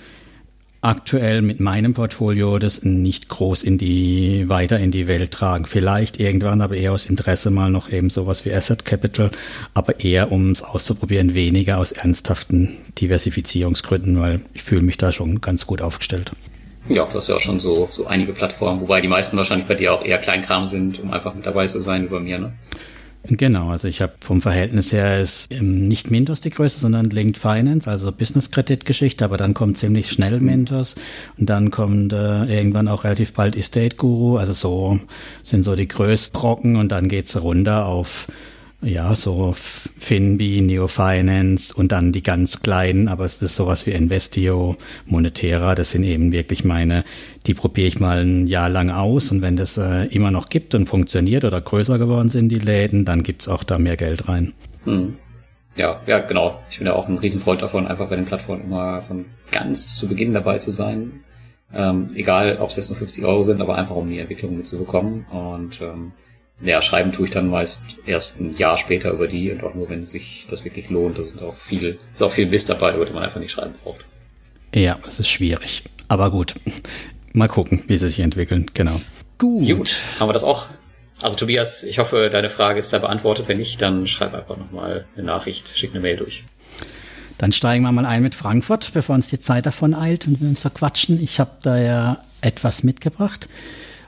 [0.81, 5.65] aktuell mit meinem Portfolio das nicht groß in die, weiter in die Welt tragen.
[5.65, 9.31] Vielleicht irgendwann, aber eher aus Interesse mal noch eben sowas wie Asset Capital,
[9.73, 15.41] aber eher um es auszuprobieren, weniger aus ernsthaften Diversifizierungsgründen, weil ich fühle mich da schon
[15.41, 16.31] ganz gut aufgestellt.
[16.89, 19.75] Ja, du hast ja auch schon so, so einige Plattformen, wobei die meisten wahrscheinlich bei
[19.75, 22.53] dir auch eher Kleinkram sind, um einfach mit dabei zu sein bei mir, ne?
[23.27, 27.39] Genau, also ich habe vom Verhältnis her ist ähm, nicht Mintos die Größe, sondern Linked
[27.39, 30.95] Finance, also Business-Kredit-Geschichte, aber dann kommt ziemlich schnell Mintos
[31.39, 34.99] und dann kommt äh, irgendwann auch relativ bald Estate Guru, also so
[35.41, 38.27] sind so die größten Brocken und dann geht's runter auf
[38.85, 43.91] ja, so Finbi, Neo Finance und dann die ganz kleinen, aber es ist sowas wie
[43.91, 47.03] Investio, Monetera, das sind eben wirklich meine,
[47.47, 50.75] die probiere ich mal ein Jahr lang aus und wenn das äh, immer noch gibt
[50.75, 54.53] und funktioniert oder größer geworden sind die Läden, dann gibt's auch da mehr Geld rein.
[54.83, 55.15] Hm.
[55.77, 56.61] Ja, ja, genau.
[56.69, 60.07] Ich bin ja auch ein Riesenfreund davon, einfach bei den Plattformen immer von ganz zu
[60.07, 61.23] Beginn dabei zu sein.
[61.73, 65.25] Ähm, egal, ob es jetzt nur 50 Euro sind, aber einfach um die Entwicklung mitzubekommen.
[65.29, 66.13] Und ähm,
[66.61, 69.89] ja, schreiben tue ich dann meist erst ein Jahr später über die und auch nur,
[69.89, 71.17] wenn sich das wirklich lohnt.
[71.17, 73.73] Da sind auch viel, ist auch viel Mist dabei, über den man einfach nicht schreiben
[73.83, 74.05] braucht.
[74.73, 75.83] Ja, es ist schwierig.
[76.07, 76.55] Aber gut.
[77.33, 78.67] Mal gucken, wie sie sich entwickeln.
[78.73, 79.01] Genau.
[79.37, 79.67] Gut.
[79.67, 80.67] Gut, haben wir das auch.
[81.21, 83.47] Also Tobias, ich hoffe, deine Frage ist da beantwortet.
[83.47, 86.45] Wenn nicht, dann schreib einfach nochmal eine Nachricht, schick eine Mail durch.
[87.37, 90.47] Dann steigen wir mal ein mit Frankfurt, bevor uns die Zeit davon eilt und wir
[90.47, 91.21] uns verquatschen.
[91.21, 93.49] Ich habe da ja etwas mitgebracht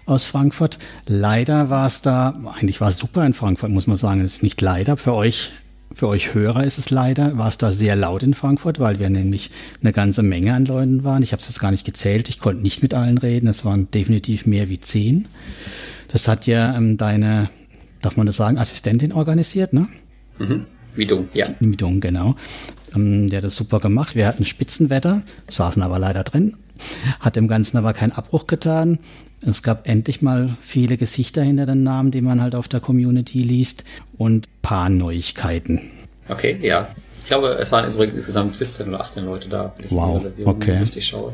[0.07, 0.79] aus Frankfurt.
[1.05, 4.21] Leider war es da, eigentlich war es super in Frankfurt, muss man sagen.
[4.21, 5.51] Es ist nicht leider für euch.
[5.93, 9.09] Für euch Hörer ist es leider, war es da sehr laut in Frankfurt, weil wir
[9.09, 11.23] nämlich eine ganze Menge an Leuten waren.
[11.23, 13.89] Ich habe es jetzt gar nicht gezählt, ich konnte nicht mit allen reden, es waren
[13.89, 15.27] definitiv mehr wie zehn.
[16.09, 17.49] Das hat ja ähm, deine,
[18.01, 19.87] darf man das sagen, Assistentin organisiert, ne?
[20.37, 20.65] Mhm.
[20.95, 21.47] Widung, ja.
[21.61, 22.35] Widung, genau.
[22.93, 24.15] Ähm, der hat das super gemacht.
[24.15, 26.57] Wir hatten Spitzenwetter, saßen aber leider drin,
[27.19, 28.99] hat dem Ganzen aber keinen Abbruch getan.
[29.41, 33.43] Es gab endlich mal viele Gesichter hinter den Namen, die man halt auf der Community
[33.43, 33.85] liest
[34.17, 35.81] und paar Neuigkeiten.
[36.27, 36.87] Okay, ja.
[37.21, 40.77] Ich glaube, es waren übrigens insgesamt 17 oder 18 Leute da, wenn ich wow, okay.
[40.79, 41.31] richtig schaue.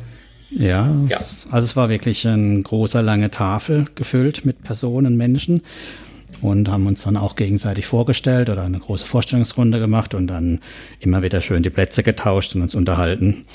[0.49, 1.17] Ja, ja.
[1.51, 5.61] Also es war wirklich ein großer, lange Tafel gefüllt mit Personen, Menschen
[6.41, 10.59] und haben uns dann auch gegenseitig vorgestellt oder eine große Vorstellungsrunde gemacht und dann
[10.99, 13.45] immer wieder schön die Plätze getauscht und uns unterhalten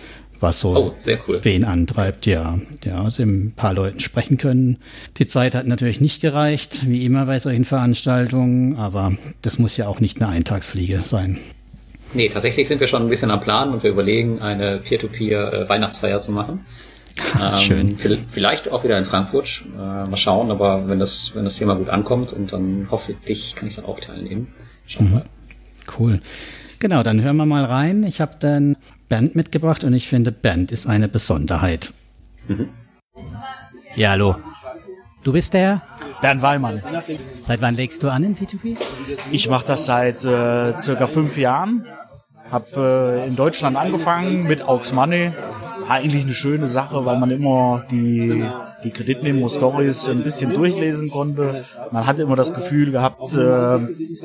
[0.41, 0.95] was so oh,
[1.27, 1.41] cool.
[1.43, 2.59] wen antreibt, ja.
[2.85, 4.79] Ja, also ein paar Leuten sprechen können.
[5.19, 9.89] Die Zeit hat natürlich nicht gereicht, wie immer bei solchen Veranstaltungen, aber das muss ja
[9.89, 11.39] auch nicht eine Eintagsfliege sein.
[12.15, 16.33] Nee, tatsächlich sind wir schon ein bisschen am Plan und wir überlegen, eine Peer-to-Peer-Weihnachtsfeier zu
[16.33, 16.65] machen.
[17.41, 17.97] ähm, schön.
[18.29, 19.65] Vielleicht auch wieder in Frankfurt.
[19.75, 23.69] Äh, mal schauen, aber wenn das, wenn das Thema gut ankommt und dann hoffentlich kann
[23.69, 24.49] ich dann auch teilnehmen.
[24.87, 25.15] Schauen wir mhm.
[25.17, 25.27] mal.
[25.99, 26.21] Cool.
[26.81, 28.05] Genau, dann hören wir mal rein.
[28.05, 28.77] Ich habe dann
[29.09, 31.93] Band mitgebracht und ich finde, Band ist eine Besonderheit.
[32.47, 32.69] Mhm.
[33.97, 34.37] Ja, hallo.
[35.25, 35.83] Du bist der?
[36.21, 36.81] Bernd Wallmann.
[37.41, 38.77] Seit wann legst du an in P2P?
[39.33, 41.85] Ich mache das seit äh, circa fünf Jahren.
[42.51, 45.33] Habe äh, in Deutschland angefangen mit Aux Money.
[45.87, 48.45] War eigentlich eine schöne Sache, weil man immer die
[48.85, 51.65] die Kreditnehmer-Stories ein bisschen durchlesen konnte.
[51.91, 53.41] Man hatte immer das Gefühl gehabt, äh,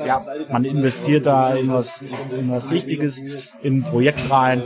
[0.06, 3.22] ja, man investiert da in was, in was Richtiges,
[3.62, 4.62] in ein Projekt rein.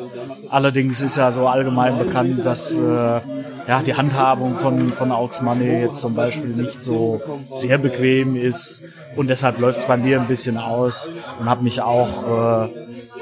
[0.50, 5.80] Allerdings ist ja so allgemein bekannt, dass äh, ja, die Handhabung von, von Aux Money
[5.82, 8.82] jetzt zum Beispiel nicht so sehr bequem ist.
[9.16, 12.68] Und deshalb läuft es bei mir ein bisschen aus und habe mich auch äh,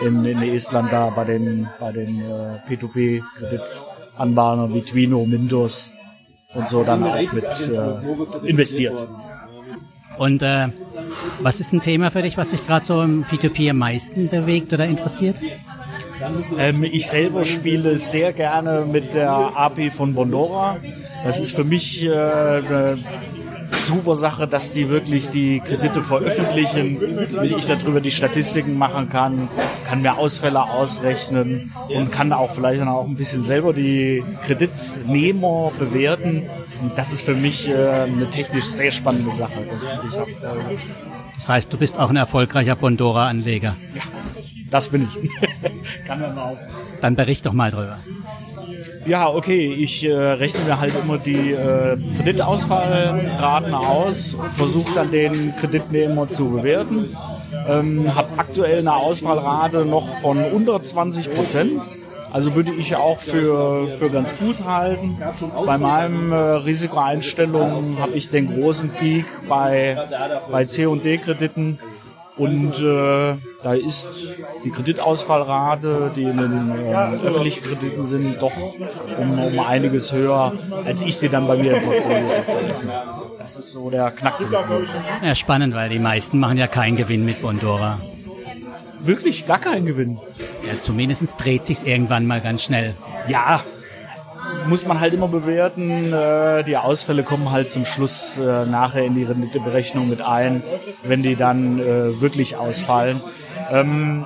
[0.03, 5.93] in, in Estland da bei den, bei den äh, P2P-Kreditanbahnern wie Twino, Mintos
[6.55, 7.95] und so dann auch mit äh,
[8.49, 9.09] investiert.
[10.19, 10.69] Und äh,
[11.41, 14.73] was ist ein Thema für dich, was dich gerade so im P2P am meisten bewegt
[14.73, 15.37] oder interessiert?
[16.59, 20.79] Ähm, ich selber spiele sehr gerne mit der API von Bondora.
[21.25, 22.97] Das ist für mich äh, eine
[23.73, 27.01] super Sache, dass die wirklich die Kredite veröffentlichen,
[27.41, 29.49] wie ich darüber die Statistiken machen kann,
[29.87, 35.73] kann mir Ausfälle ausrechnen und kann auch vielleicht dann auch ein bisschen selber die Kreditnehmer
[35.79, 36.49] bewerten.
[36.83, 39.67] Und das ist für mich äh, eine technisch sehr spannende Sache.
[39.71, 40.79] Das finde ich auch toll.
[41.35, 43.77] Das heißt, du bist auch ein erfolgreicher Bondora-Anleger.
[43.95, 44.03] Ja,
[44.71, 45.31] das bin ich.
[46.07, 46.59] kann man auch.
[47.01, 47.99] Dann bericht doch mal drüber.
[49.07, 55.55] Ja, okay, ich äh, rechne mir halt immer die äh, Kreditausfallraten aus, versuche dann den
[55.55, 57.17] Kreditnehmer zu bewerten.
[57.69, 61.81] Ähm, habe aktuell eine Ausfallrate noch von unter 20 Prozent.
[62.33, 65.17] Also würde ich auch für, für ganz gut halten.
[65.65, 69.97] Bei meinem äh, Risikoeinstellungen habe ich den großen Peak bei,
[70.51, 71.79] bei C&D-Krediten
[72.37, 74.29] Und äh, da ist
[74.63, 76.95] die Kreditausfallrate, die in den äh,
[77.25, 78.53] öffentlichen Krediten sind, doch
[79.19, 80.53] um, um einiges höher,
[80.85, 83.03] als ich die dann bei mir im Portfolio verzeichne.
[83.39, 84.53] Das ist so der Knackpunkt.
[85.23, 87.99] Ja, spannend, weil die meisten machen ja keinen Gewinn mit Bondora.
[89.01, 90.19] Wirklich gar keinen Gewinn.
[90.67, 92.95] Ja, zumindest dreht sich's irgendwann mal ganz schnell.
[93.29, 93.63] Ja,
[94.67, 96.13] muss man halt immer bewerten.
[96.13, 100.63] Äh, die Ausfälle kommen halt zum Schluss äh, nachher in die Renditeberechnung mit ein,
[101.05, 103.21] wenn die dann äh, wirklich ausfallen.
[103.71, 104.25] Ähm,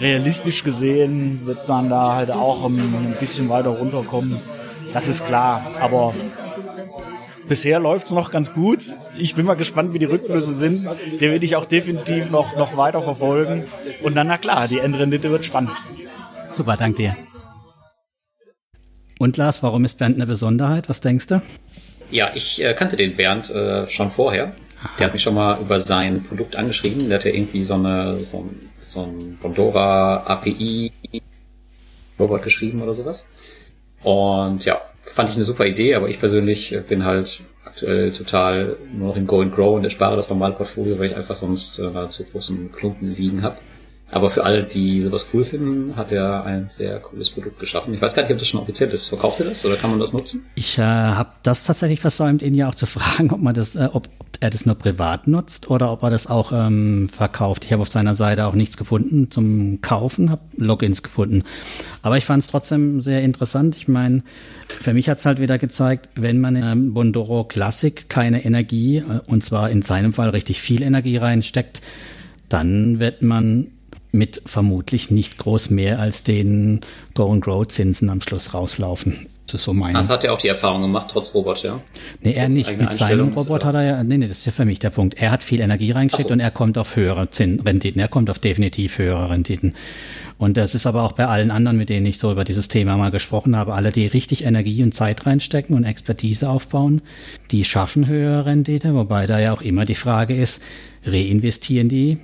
[0.00, 4.40] realistisch gesehen wird man da halt auch ein bisschen weiter runterkommen.
[4.92, 6.12] Das ist klar, aber
[7.48, 8.94] bisher läuft es noch ganz gut.
[9.16, 10.86] Ich bin mal gespannt, wie die Rückflüsse sind.
[11.20, 13.64] Den will ich auch definitiv noch, noch weiter verfolgen.
[14.02, 15.72] Und dann, na klar, die Endrendite wird spannend.
[16.48, 17.16] Super, dank dir.
[19.22, 20.88] Und Lars, warum ist Bernd eine Besonderheit?
[20.88, 21.40] Was denkst du?
[22.10, 24.50] Ja, ich äh, kannte den Bernd äh, schon vorher.
[24.98, 27.08] Der hat mich schon mal über sein Produkt angeschrieben.
[27.08, 30.90] Der hatte irgendwie so eine so ein, so ein Bondora API
[32.18, 33.24] Robot geschrieben oder sowas.
[34.02, 39.10] Und ja, fand ich eine super Idee, aber ich persönlich bin halt aktuell total nur
[39.10, 42.08] noch im Go and Grow und erspare das normale Portfolio, weil ich einfach sonst äh,
[42.08, 43.56] zu großen Klumpen liegen habe.
[44.12, 47.94] Aber für alle, die sowas cool finden, hat er ein sehr cooles Produkt geschaffen.
[47.94, 49.08] Ich weiß gar nicht, ob das schon offiziell ist.
[49.08, 50.44] Verkauft er das oder kann man das nutzen?
[50.54, 53.88] Ich äh, habe das tatsächlich versäumt, ihn ja auch zu fragen, ob man das, äh,
[53.90, 54.08] ob
[54.40, 57.64] er das nur privat nutzt oder ob er das auch ähm, verkauft.
[57.64, 61.44] Ich habe auf seiner Seite auch nichts gefunden zum Kaufen, habe Logins gefunden.
[62.02, 63.76] Aber ich fand es trotzdem sehr interessant.
[63.76, 64.24] Ich meine,
[64.68, 68.98] für mich hat es halt wieder gezeigt, wenn man in einem Bondoro Classic keine Energie,
[68.98, 71.80] äh, und zwar in seinem Fall richtig viel Energie reinsteckt,
[72.50, 73.68] dann wird man
[74.12, 76.80] mit vermutlich nicht groß mehr als den
[77.14, 79.26] Go and Grow Zinsen am Schluss rauslaufen.
[79.46, 79.92] Das ist so mein.
[79.94, 81.80] Das hat er auch die Erfahrung gemacht, trotz Robot, ja?
[82.20, 82.78] Nee, er nicht.
[82.78, 85.20] Mit seinem Robot hat er ja, nee, nee, das ist ja für mich der Punkt.
[85.20, 86.32] Er hat viel Energie reingesteckt so.
[86.32, 88.00] und er kommt auf höhere Zinsrenditen.
[88.00, 89.74] Er kommt auf definitiv höhere Renditen.
[90.38, 92.96] Und das ist aber auch bei allen anderen, mit denen ich so über dieses Thema
[92.96, 97.02] mal gesprochen habe, alle, die richtig Energie und Zeit reinstecken und Expertise aufbauen,
[97.50, 100.62] die schaffen höhere Rendite, wobei da ja auch immer die Frage ist,
[101.04, 102.18] reinvestieren die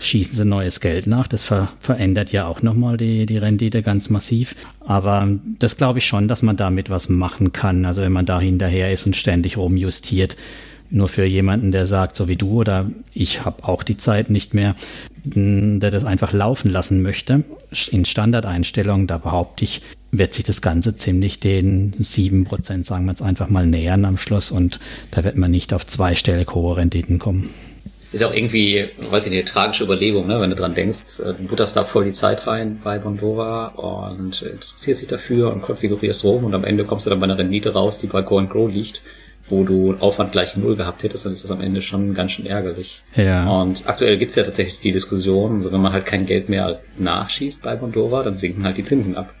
[0.00, 1.28] schießen sie neues Geld nach.
[1.28, 4.54] Das ver verändert ja auch nochmal die, die Rendite ganz massiv.
[4.80, 7.84] Aber das glaube ich schon, dass man damit was machen kann.
[7.84, 10.36] Also wenn man da hinterher ist und ständig rumjustiert.
[10.88, 14.54] Nur für jemanden, der sagt, so wie du oder ich habe auch die Zeit nicht
[14.54, 14.76] mehr,
[15.24, 17.42] der das einfach laufen lassen möchte,
[17.90, 23.10] in Standardeinstellungen, da behaupte ich, wird sich das Ganze ziemlich den sieben Prozent, sagen wir
[23.10, 24.78] jetzt einfach mal, nähern am Schluss und
[25.10, 27.50] da wird man nicht auf zweistellig hohe Renditen kommen
[28.12, 31.20] ist auch irgendwie, weiß ich nicht, eine tragische Überlegung, ne, wenn du dran denkst.
[31.20, 35.62] Äh, du butterst da voll die Zeit rein bei Bondora und interessierst dich dafür und
[35.62, 38.38] konfigurierst rum und am Ende kommst du dann bei einer Rendite raus, die bei Go
[38.38, 39.02] and Grow liegt,
[39.48, 42.46] wo du Aufwand gleich null gehabt hättest, dann ist das am Ende schon ganz schön
[42.46, 43.02] ärgerlich.
[43.14, 43.48] Ja.
[43.48, 47.62] Und aktuell gibt's ja tatsächlich die Diskussion, also wenn man halt kein Geld mehr nachschießt
[47.62, 49.32] bei Bondora, dann sinken halt die Zinsen ab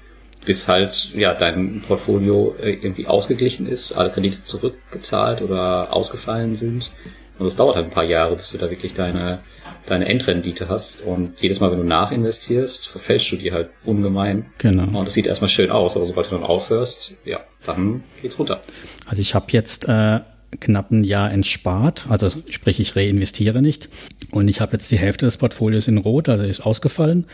[0.44, 6.92] bis halt ja dein Portfolio äh, irgendwie ausgeglichen ist, alle Kredite zurückgezahlt oder ausgefallen sind
[7.38, 9.38] und es dauert halt ein paar Jahre, bis du da wirklich deine,
[9.86, 11.02] deine Endrendite hast.
[11.02, 14.46] Und jedes Mal, wenn du nachinvestierst, verfälschst du die halt ungemein.
[14.58, 14.98] Genau.
[14.98, 18.60] Und das sieht erstmal schön aus, aber sobald du dann aufhörst, ja, dann geht's runter.
[19.06, 20.20] Also ich habe jetzt äh,
[20.60, 23.90] knapp ein Jahr entspart, also sprich, ich reinvestiere nicht.
[24.30, 27.26] Und ich habe jetzt die Hälfte des Portfolios in Rot, also ist ausgefallen.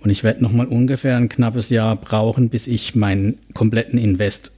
[0.00, 4.52] Und ich werde nochmal ungefähr ein knappes Jahr brauchen, bis ich meinen kompletten Invest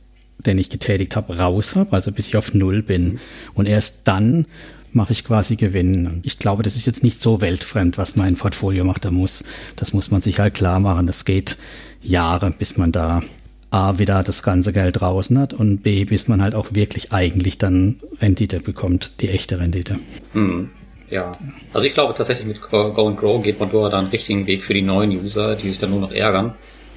[0.47, 3.19] den ich getätigt habe, raus habe, also bis ich auf Null bin.
[3.55, 4.47] Und erst dann
[4.93, 6.21] mache ich quasi Gewinn.
[6.25, 9.05] Ich glaube, das ist jetzt nicht so weltfremd, was mein Portfolio macht.
[9.05, 9.45] Da muss,
[9.77, 11.07] das muss man sich halt klar machen.
[11.07, 11.57] Das geht
[12.03, 13.23] Jahre, bis man da
[13.71, 17.57] A, wieder das ganze Geld draußen hat und B, bis man halt auch wirklich eigentlich
[17.57, 19.99] dann Rendite bekommt, die echte Rendite.
[20.35, 20.69] Hm.
[21.09, 21.33] Ja,
[21.75, 24.73] also ich glaube tatsächlich mit Go and Grow geht man da einen richtigen Weg für
[24.73, 26.55] die neuen User, die sich dann nur noch ärgern.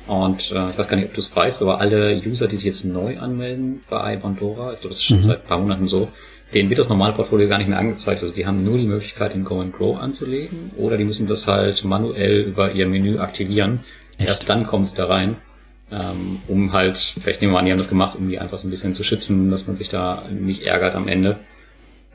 [0.07, 2.65] Und äh, ich weiß gar nicht, ob du es weißt, aber alle User, die sich
[2.65, 5.23] jetzt neu anmelden bei Bondora, ich glaube, das ist schon mhm.
[5.23, 6.09] seit ein paar Monaten so,
[6.53, 8.21] denen wird das normale Portfolio gar nicht mehr angezeigt.
[8.21, 11.47] Also die haben nur die Möglichkeit, in Go and Grow anzulegen oder die müssen das
[11.47, 13.83] halt manuell über ihr Menü aktivieren.
[14.17, 14.29] Echt?
[14.29, 15.37] Erst dann kommt es da rein,
[15.91, 18.67] ähm, um halt, vielleicht nehmen wir an, die haben das gemacht, um die einfach so
[18.67, 21.39] ein bisschen zu schützen, dass man sich da nicht ärgert am Ende.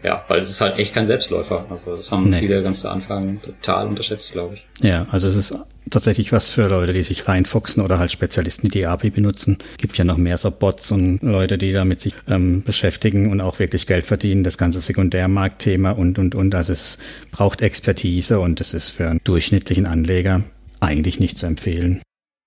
[0.03, 1.67] Ja, weil es ist halt echt kein Selbstläufer.
[1.69, 2.39] Also das haben nee.
[2.39, 4.67] viele ganz zu Anfang total unterschätzt, glaube ich.
[4.81, 5.55] Ja, also es ist
[5.91, 9.59] tatsächlich was für Leute, die sich reinfuchsen oder halt Spezialisten, die die API benutzen.
[9.77, 13.59] Gibt ja noch mehr so Bots und Leute, die damit sich ähm, beschäftigen und auch
[13.59, 14.45] wirklich Geld verdienen.
[14.45, 16.55] Das ganze Sekundärmarktthema und, und, und.
[16.55, 16.99] Also es
[17.31, 20.43] braucht Expertise und es ist für einen durchschnittlichen Anleger
[20.81, 22.01] eigentlich nicht zu empfehlen.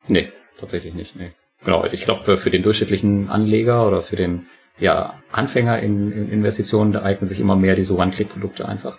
[0.07, 1.15] Nee, tatsächlich nicht.
[1.15, 1.31] Nee.
[1.63, 4.47] Genau, ich glaube, für den durchschnittlichen Anleger oder für den
[4.79, 8.97] ja, Anfänger in, in Investitionen, da eignen sich immer mehr diese One-Click-Produkte einfach.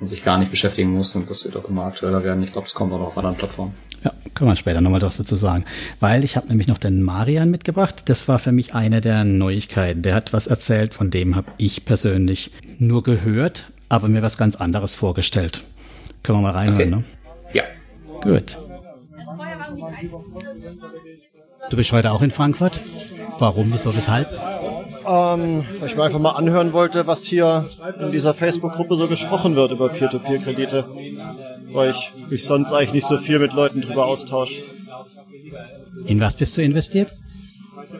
[0.00, 2.42] und sich gar nicht beschäftigen muss und das wird auch immer aktueller werden.
[2.42, 3.74] Ich glaube, es kommt auch noch auf anderen Plattformen.
[4.04, 5.64] Ja, können wir später nochmal was dazu sagen.
[6.00, 8.08] Weil ich habe nämlich noch den Marian mitgebracht.
[8.08, 10.02] Das war für mich eine der Neuigkeiten.
[10.02, 14.56] Der hat was erzählt, von dem habe ich persönlich nur gehört, aber mir was ganz
[14.56, 15.64] anderes vorgestellt.
[16.22, 17.04] Können wir mal reinhören, okay.
[17.04, 17.04] ne?
[17.52, 17.62] Ja.
[18.20, 18.58] Gut.
[21.70, 22.80] Du bist heute auch in Frankfurt.
[23.38, 24.28] Warum, wieso, weshalb?
[25.08, 27.68] Ähm, weil ich mir einfach mal anhören wollte, was hier
[28.00, 30.84] in dieser Facebook-Gruppe so gesprochen wird über Peer-to-Peer-Kredite.
[31.72, 34.62] Weil ich mich sonst eigentlich nicht so viel mit Leuten drüber austausche.
[36.06, 37.14] In was bist du investiert?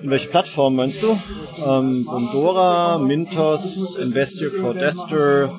[0.03, 1.19] In welche Plattform meinst du?
[1.64, 5.57] Ähm, Bondora, Mintos, Investio, Crowdester,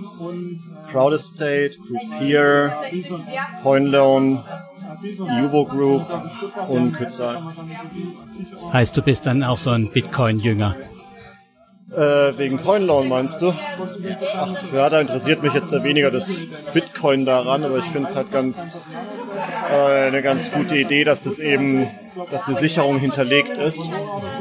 [0.92, 2.74] Crowdestate, Groupier,
[3.64, 4.44] CoinLoan,
[5.42, 6.06] Juvo Group
[6.70, 7.42] und Kützal.
[8.74, 10.76] Heißt, du bist dann auch so ein Bitcoin-Jünger?
[11.98, 13.52] Äh, wegen CoinLoan meinst du?
[14.36, 16.32] Ach, ja, da interessiert mich jetzt weniger das
[16.72, 18.78] Bitcoin daran, aber ich finde es halt ganz
[19.72, 21.88] äh, eine ganz gute Idee, dass das eben,
[22.30, 23.90] dass eine Sicherung hinterlegt ist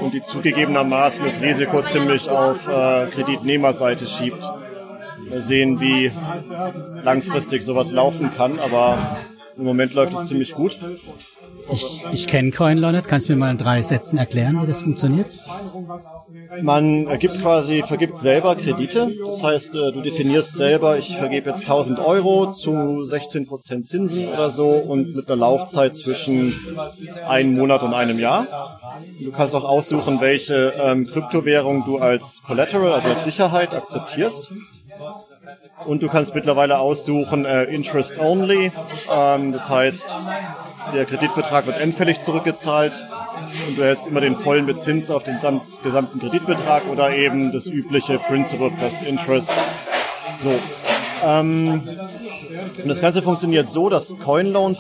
[0.03, 4.45] und die zugegebenermaßen das Risiko ziemlich auf äh, Kreditnehmerseite schiebt.
[5.31, 6.13] Wir sehen, wie
[7.03, 8.99] langfristig sowas laufen kann, aber
[9.57, 10.79] im Moment läuft es ziemlich gut.
[11.73, 13.09] Ich, ich kenne CoinLaw nicht.
[13.09, 15.27] Kannst du mir mal in drei Sätzen erklären, wie das funktioniert?
[16.63, 19.13] Man gibt quasi, vergibt selber Kredite.
[19.25, 24.51] Das heißt, äh, du definierst selber, ich vergebe jetzt 1000 Euro zu 16% Zinsen oder
[24.51, 26.55] so und mit einer Laufzeit zwischen
[27.29, 28.79] einem Monat und einem Jahr.
[29.21, 34.53] Du kannst auch aussuchen, welche ähm, Kryptowährung du als Collateral, also als Sicherheit akzeptierst.
[35.85, 38.73] Und du kannst mittlerweile aussuchen äh, Interest Only.
[39.13, 40.07] Ähm, das heißt,
[40.95, 42.93] der Kreditbetrag wird endfällig zurückgezahlt
[43.69, 45.39] und du hältst immer den vollen Bezins auf den
[45.83, 49.53] gesamten Kreditbetrag oder eben das übliche Principal plus Interest.
[50.43, 50.53] So.
[51.25, 51.89] Ähm,
[52.83, 54.77] und das Ganze funktioniert so, dass CoinLoan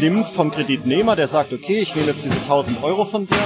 [0.00, 3.36] nimmt vom Kreditnehmer, der sagt, okay, ich nehme jetzt diese 1000 Euro von dir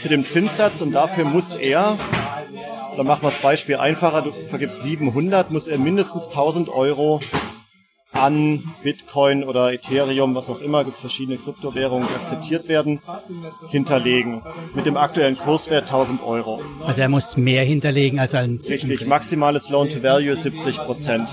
[0.00, 1.96] zu dem Zinssatz und dafür muss er
[2.96, 4.22] dann machen wir das Beispiel einfacher.
[4.22, 7.20] Du vergibst 700, muss er mindestens 1000 Euro
[8.12, 13.00] an Bitcoin oder Ethereum, was auch immer, gibt verschiedene Kryptowährungen, die akzeptiert werden,
[13.70, 14.42] hinterlegen.
[14.74, 16.60] Mit dem aktuellen Kurswert 1000 Euro.
[16.84, 21.28] Also er muss mehr hinterlegen als ein Richtig, maximales Loan to Value ist 70 Prozent.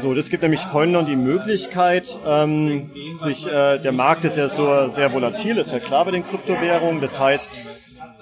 [0.00, 4.88] So, das gibt nämlich CoinLoan die Möglichkeit, ähm, sich, äh, der Markt ist ja so
[4.88, 7.00] sehr volatil, ist ja klar bei den Kryptowährungen.
[7.00, 7.50] Das heißt,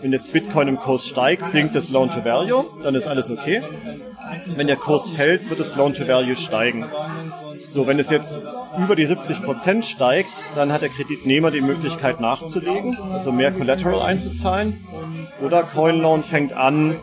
[0.03, 3.63] wenn jetzt Bitcoin im Kurs steigt, sinkt das Loan to Value, dann ist alles okay.
[4.57, 6.85] Wenn der Kurs fällt, wird das Loan to Value steigen.
[7.73, 8.39] So, wenn es jetzt
[8.79, 14.03] über die 70 Prozent steigt, dann hat der Kreditnehmer die Möglichkeit nachzulegen, also mehr Collateral
[14.03, 14.87] einzuzahlen.
[15.41, 16.97] Oder CoinLoan fängt an,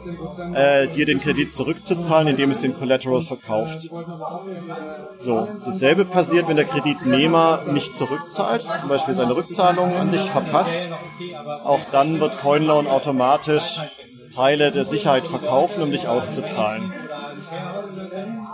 [0.53, 3.89] äh, dir den Kredit zurückzuzahlen, indem es den Collateral verkauft.
[5.19, 10.79] So, dasselbe passiert, wenn der Kreditnehmer nicht zurückzahlt, zum Beispiel seine Rückzahlung an dich verpasst.
[11.63, 13.79] Auch dann wird CoinLoan automatisch
[14.35, 16.93] Teile der Sicherheit verkaufen, um dich auszuzahlen.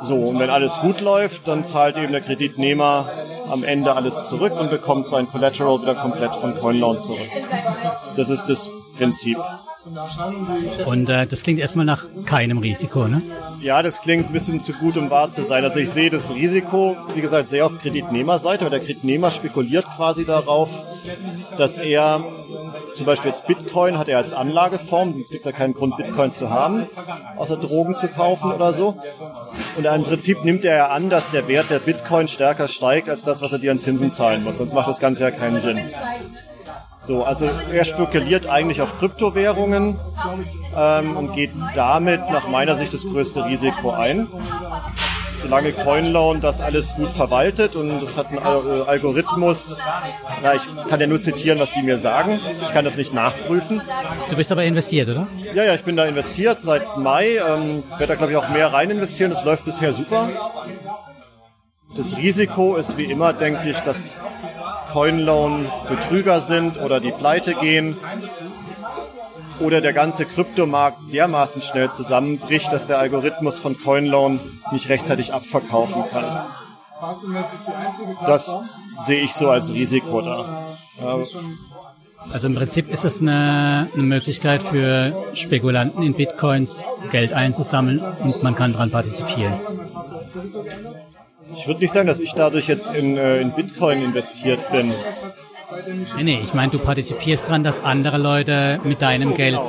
[0.03, 3.09] So, und wenn alles gut läuft, dann zahlt eben der Kreditnehmer
[3.49, 7.29] am Ende alles zurück und bekommt sein Collateral wieder komplett von CoinLoan zurück.
[8.15, 9.37] Das ist das Prinzip.
[10.85, 13.19] Und äh, das klingt erstmal nach keinem Risiko, ne?
[13.61, 15.63] Ja, das klingt ein bisschen zu gut, um wahr zu sein.
[15.63, 20.25] Also ich sehe das Risiko, wie gesagt, sehr auf Kreditnehmerseite, weil der Kreditnehmer spekuliert quasi
[20.25, 20.83] darauf,
[21.57, 22.23] dass er
[22.95, 26.31] zum Beispiel jetzt Bitcoin hat er als Anlageform, sonst gibt es ja keinen Grund, Bitcoin
[26.31, 26.87] zu haben,
[27.35, 28.97] außer Drogen zu kaufen oder so.
[29.77, 33.23] Und im Prinzip nimmt er ja an, dass der Wert der Bitcoin stärker steigt als
[33.23, 34.57] das, was er dir an Zinsen zahlen muss.
[34.57, 35.79] Sonst macht das Ganze ja keinen Sinn.
[37.05, 39.99] So, also er spekuliert eigentlich auf Kryptowährungen
[40.75, 44.27] ähm, und geht damit nach meiner Sicht das größte Risiko ein.
[45.35, 49.77] Solange CoinLoan das alles gut verwaltet und es hat einen Algorithmus,
[50.41, 52.39] na, ich kann ja nur zitieren, was die mir sagen.
[52.63, 53.83] Ich kann das nicht nachprüfen.
[54.31, 55.27] Du bist aber investiert, oder?
[55.53, 57.37] Ja, ja, ich bin da investiert seit Mai.
[57.47, 59.29] Ähm, werde da glaube ich auch mehr rein investieren.
[59.29, 60.29] Das läuft bisher super.
[61.95, 64.17] Das Risiko ist wie immer, denke ich, dass
[64.91, 67.97] Coinloan Betrüger sind oder die pleite gehen
[69.59, 74.39] oder der ganze Kryptomarkt dermaßen schnell zusammenbricht, dass der Algorithmus von Coinloan
[74.71, 76.45] nicht rechtzeitig abverkaufen kann.
[78.25, 78.51] Das
[79.05, 80.67] sehe ich so als Risiko da.
[82.31, 88.41] Also im Prinzip ist es eine, eine, Möglichkeit für Spekulanten in Bitcoins Geld einzusammeln und
[88.41, 89.53] man kann daran partizipieren.
[91.53, 94.93] Ich würde nicht sagen, dass ich dadurch jetzt in, äh, in Bitcoin investiert bin.
[96.15, 99.59] Nee, nee, ich meine, du partizipierst daran, dass andere Leute mit deinem Geld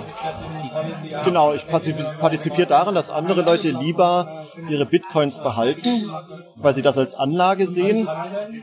[1.24, 6.10] Genau, ich partizipiere daran, dass andere Leute lieber ihre Bitcoins behalten,
[6.56, 8.08] weil sie das als Anlage sehen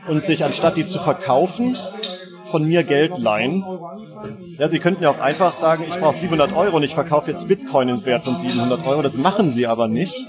[0.08, 1.76] und sich anstatt die zu verkaufen,
[2.44, 3.64] von mir Geld leihen.
[4.58, 7.48] Ja, sie könnten ja auch einfach sagen, ich brauche 700 Euro und ich verkaufe jetzt
[7.48, 9.02] Bitcoin im Wert von 700 Euro.
[9.02, 10.26] Das machen sie aber nicht.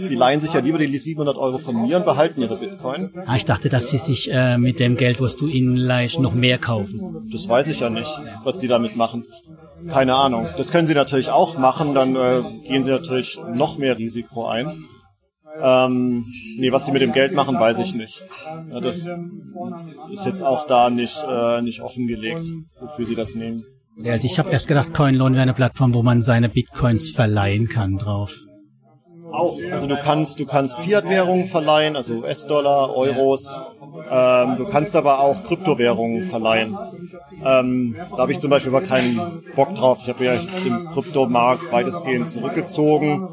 [0.00, 3.10] Sie leihen sich ja lieber die 700 Euro von mir und behalten ihre Bitcoin.
[3.26, 6.34] Ah, ich dachte, dass sie sich äh, mit dem Geld, was du ihnen leihst, noch
[6.34, 7.28] mehr kaufen.
[7.32, 8.10] Das weiß ich ja nicht,
[8.42, 9.24] was die damit machen.
[9.88, 10.48] Keine Ahnung.
[10.56, 14.84] Das können sie natürlich auch machen, dann äh, gehen sie natürlich noch mehr Risiko ein.
[15.60, 16.26] Ähm,
[16.58, 18.22] nee, was die mit dem Geld machen, weiß ich nicht.
[18.70, 19.06] Ja, das
[20.12, 22.44] ist jetzt auch da nicht, äh, nicht offengelegt,
[22.80, 23.64] wofür sie das nehmen.
[24.02, 27.68] Ja, also ich habe erst gedacht, CoinLoan wäre eine Plattform, wo man seine Bitcoins verleihen
[27.68, 28.36] kann drauf.
[29.36, 29.58] Auch.
[29.70, 33.58] Also du kannst, du kannst Fiat-Währungen verleihen, also US-Dollar, Euros.
[34.10, 36.76] Ähm, du kannst aber auch Kryptowährungen verleihen.
[37.44, 39.20] Ähm, da habe ich zum Beispiel aber keinen
[39.54, 40.00] Bock drauf.
[40.02, 43.28] Ich habe ja den Kryptomarkt weitestgehend zurückgezogen.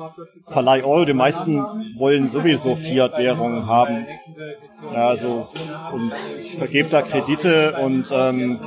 [0.47, 1.05] Verleih Euro.
[1.05, 1.63] Die meisten
[1.97, 4.05] wollen sowieso Fiat-Währungen haben.
[4.93, 5.47] Ja, also
[5.93, 8.59] und ich vergebe da Kredite und ähm,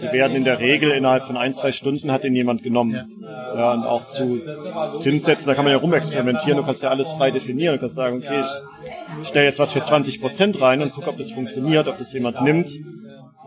[0.00, 3.06] die werden in der Regel innerhalb von ein, zwei Stunden hat den jemand genommen.
[3.22, 4.40] Ja, und auch zu
[4.92, 8.18] Zinssätzen, da kann man ja rumexperimentieren, du kannst ja alles frei definieren, du kannst sagen,
[8.18, 8.42] okay,
[9.20, 12.12] ich stelle jetzt was für 20 Prozent rein und guck, ob das funktioniert, ob das
[12.12, 12.70] jemand nimmt.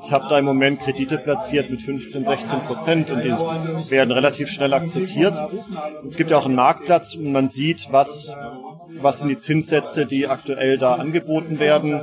[0.06, 3.32] Ich habe da im Moment Kredite platziert mit 15, 16 Prozent und die
[3.90, 5.38] werden relativ schnell akzeptiert.
[6.02, 8.34] Und es gibt ja auch einen Marktplatz und man sieht, was,
[9.00, 12.02] was sind die Zinssätze, die aktuell da angeboten werden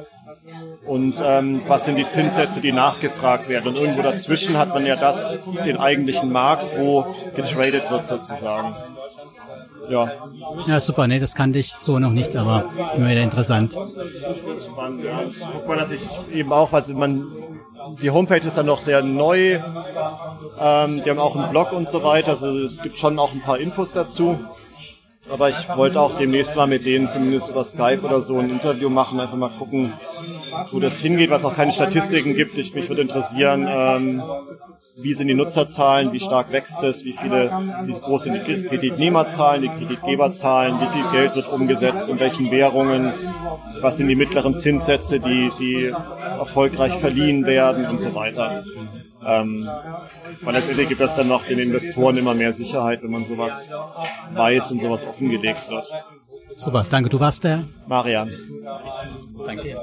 [0.87, 3.69] und ähm, was sind die Zinssätze, die nachgefragt werden.
[3.69, 8.75] Und irgendwo dazwischen hat man ja das, den eigentlichen Markt, wo getradet wird sozusagen.
[9.89, 10.11] Ja.
[10.67, 13.73] Ja, super, nee, das kannte ich so noch nicht, aber immer wieder interessant.
[13.73, 15.23] Spannend, ja.
[15.53, 16.01] Guck mal, dass ich
[16.33, 17.27] eben auch, also man,
[18.03, 19.61] die Homepage ist dann noch sehr neu.
[20.59, 23.41] Ähm, die haben auch einen Blog und so weiter, also es gibt schon auch ein
[23.41, 24.39] paar Infos dazu.
[25.29, 28.89] Aber ich wollte auch demnächst mal mit denen zumindest über Skype oder so ein Interview
[28.89, 29.93] machen, einfach mal gucken,
[30.71, 32.57] wo das hingeht, es auch keine Statistiken gibt.
[32.57, 34.23] Ich, mich würde interessieren, ähm,
[34.97, 37.51] wie sind die Nutzerzahlen, wie stark wächst es, wie viele,
[37.85, 43.13] wie groß sind die Kreditnehmerzahlen, die Kreditgeberzahlen, wie viel Geld wird umgesetzt, in welchen Währungen,
[43.81, 48.65] was sind die mittleren Zinssätze, die, die erfolgreich verliehen werden und so weiter.
[49.27, 49.69] Ähm,
[50.43, 53.71] weil letztendlich gibt es dann noch den Investoren immer mehr Sicherheit, wenn man sowas
[54.33, 55.87] weiß und sowas offengelegt wird.
[56.57, 57.11] Super, danke.
[57.11, 57.67] Du warst der?
[57.87, 58.33] Marian.
[59.47, 59.77] Danke.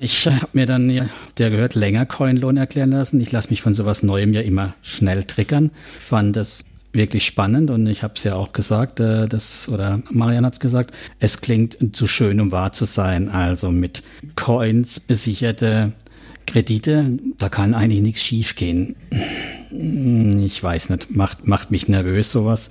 [0.00, 1.06] Ich habe mir dann, ja,
[1.38, 3.20] der gehört, länger Coinlohn erklären lassen.
[3.20, 5.70] Ich lasse mich von sowas Neuem ja immer schnell triggern.
[5.98, 10.00] Ich fand das wirklich spannend und ich habe es ja auch gesagt, äh, das oder
[10.10, 13.28] Marian hat es gesagt, es klingt zu schön, um wahr zu sein.
[13.28, 14.02] Also mit
[14.34, 15.92] Coins besicherte
[16.46, 18.96] Kredite, da kann eigentlich nichts schiefgehen.
[19.70, 22.70] Ich weiß nicht, macht, macht mich nervös sowas.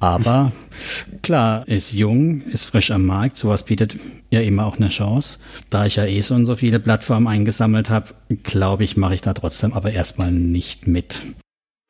[0.00, 0.50] Aber
[1.22, 3.96] klar, ist jung, ist frisch am Markt, sowas bietet
[4.30, 5.38] ja immer auch eine Chance.
[5.70, 8.08] Da ich ja eh so und so viele Plattformen eingesammelt habe,
[8.42, 11.20] glaube ich, mache ich da trotzdem aber erstmal nicht mit.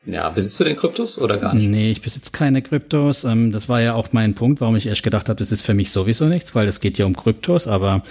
[0.05, 1.69] Ja, besitzt du denn Kryptos oder gar nicht?
[1.69, 3.25] Nee, ich besitze keine Kryptos.
[3.25, 5.75] Ähm, das war ja auch mein Punkt, warum ich erst gedacht habe, das ist für
[5.75, 8.03] mich sowieso nichts, weil es geht ja um Kryptos, aber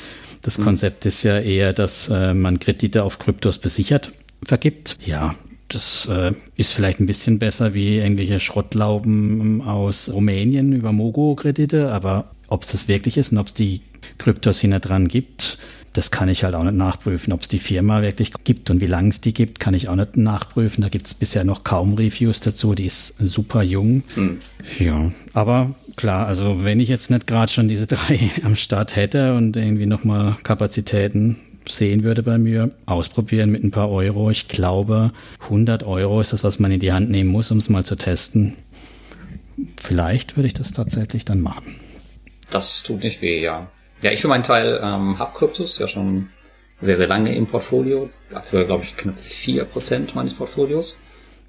[0.41, 0.63] das mhm.
[0.63, 4.11] Konzept ist ja eher, dass äh, man Kredite auf Kryptos besichert
[4.43, 4.97] vergibt.
[5.05, 5.35] Ja,
[5.67, 12.31] das äh, ist vielleicht ein bisschen besser wie irgendwelche Schrottlauben aus Rumänien über Mogo-Kredite, aber
[12.51, 13.81] ob es das wirklich ist und ob es die
[14.17, 15.57] Kryptos hinter dran gibt,
[15.93, 17.31] das kann ich halt auch nicht nachprüfen.
[17.33, 19.95] Ob es die Firma wirklich gibt und wie lange es die gibt, kann ich auch
[19.95, 20.81] nicht nachprüfen.
[20.81, 22.75] Da gibt es bisher noch kaum Reviews dazu.
[22.75, 24.03] Die ist super jung.
[24.15, 24.39] Hm.
[24.79, 29.35] Ja, aber klar, also wenn ich jetzt nicht gerade schon diese drei am Start hätte
[29.35, 31.37] und irgendwie nochmal Kapazitäten
[31.67, 34.29] sehen würde bei mir, ausprobieren mit ein paar Euro.
[34.29, 37.69] Ich glaube, 100 Euro ist das, was man in die Hand nehmen muss, um es
[37.69, 38.55] mal zu testen.
[39.79, 41.75] Vielleicht würde ich das tatsächlich dann machen.
[42.51, 43.67] Das tut nicht weh, ja.
[44.01, 46.29] Ja, ich für meinen Teil ähm, habe Kryptos ja schon
[46.79, 48.09] sehr, sehr lange im Portfolio.
[48.33, 50.99] Aktuell, glaube ich, knapp vier Prozent meines Portfolios.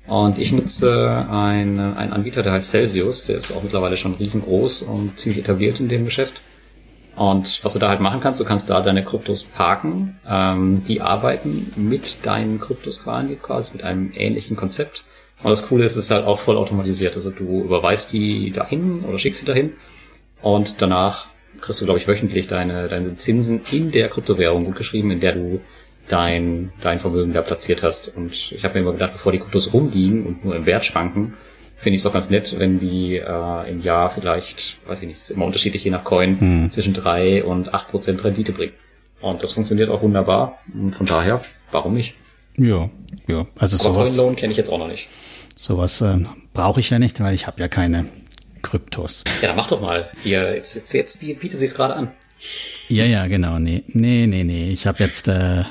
[0.06, 3.24] Und ich nutze einen, einen Anbieter, der heißt Celsius.
[3.24, 6.40] Der ist auch mittlerweile schon riesengroß und ziemlich etabliert in dem Geschäft.
[7.14, 10.18] Und was du da halt machen kannst, du kannst da deine Kryptos parken.
[10.26, 15.04] Ähm, die arbeiten mit deinen Kryptos quasi, mit einem ähnlichen Konzept.
[15.42, 17.16] Und das Coole ist, es ist halt auch voll automatisiert.
[17.16, 19.72] Also du überweist die dahin oder schickst sie dahin.
[20.42, 21.28] Und danach
[21.60, 25.32] kriegst du, glaube ich, wöchentlich deine, deine Zinsen in der Kryptowährung gut geschrieben, in der
[25.32, 25.60] du
[26.08, 28.08] dein, dein Vermögen da platziert hast.
[28.16, 31.34] Und ich habe mir immer gedacht, bevor die Kryptos rumliegen und nur im Wert schwanken,
[31.74, 35.16] finde ich es doch ganz nett, wenn die äh, im Jahr vielleicht, weiß ich nicht,
[35.20, 36.70] ist immer unterschiedlich je nach Coin, hm.
[36.70, 38.74] zwischen drei und acht Prozent Rendite bringen.
[39.20, 40.58] Und das funktioniert auch wunderbar.
[40.74, 41.40] Und von daher,
[41.70, 42.16] warum nicht?
[42.56, 42.90] Ja,
[43.28, 43.46] ja.
[43.56, 45.08] Also Aber sowas, Coinloan kenne ich jetzt auch noch nicht.
[45.54, 46.18] Sowas äh,
[46.52, 48.06] brauche ich ja nicht, weil ich habe ja keine
[48.62, 49.24] Kryptos.
[49.40, 50.10] Ja, dann mach doch mal.
[50.22, 52.10] Hier, jetzt, jetzt, jetzt bietet sie es gerade an.
[52.88, 53.58] Ja, ja, genau.
[53.58, 54.70] Nee, nee, nee, nee.
[54.70, 55.64] Ich habe jetzt, äh,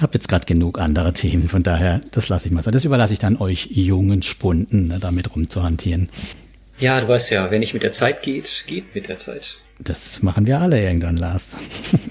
[0.00, 1.48] hab jetzt gerade genug andere Themen.
[1.48, 2.72] Von daher, das lasse ich mal sein.
[2.72, 6.08] Das überlasse ich dann euch jungen Spunden, ne, damit rumzuhantieren.
[6.78, 9.58] Ja, du weißt ja, wenn nicht mit der Zeit geht, geht mit der Zeit.
[9.78, 11.56] Das machen wir alle irgendwann, Lars.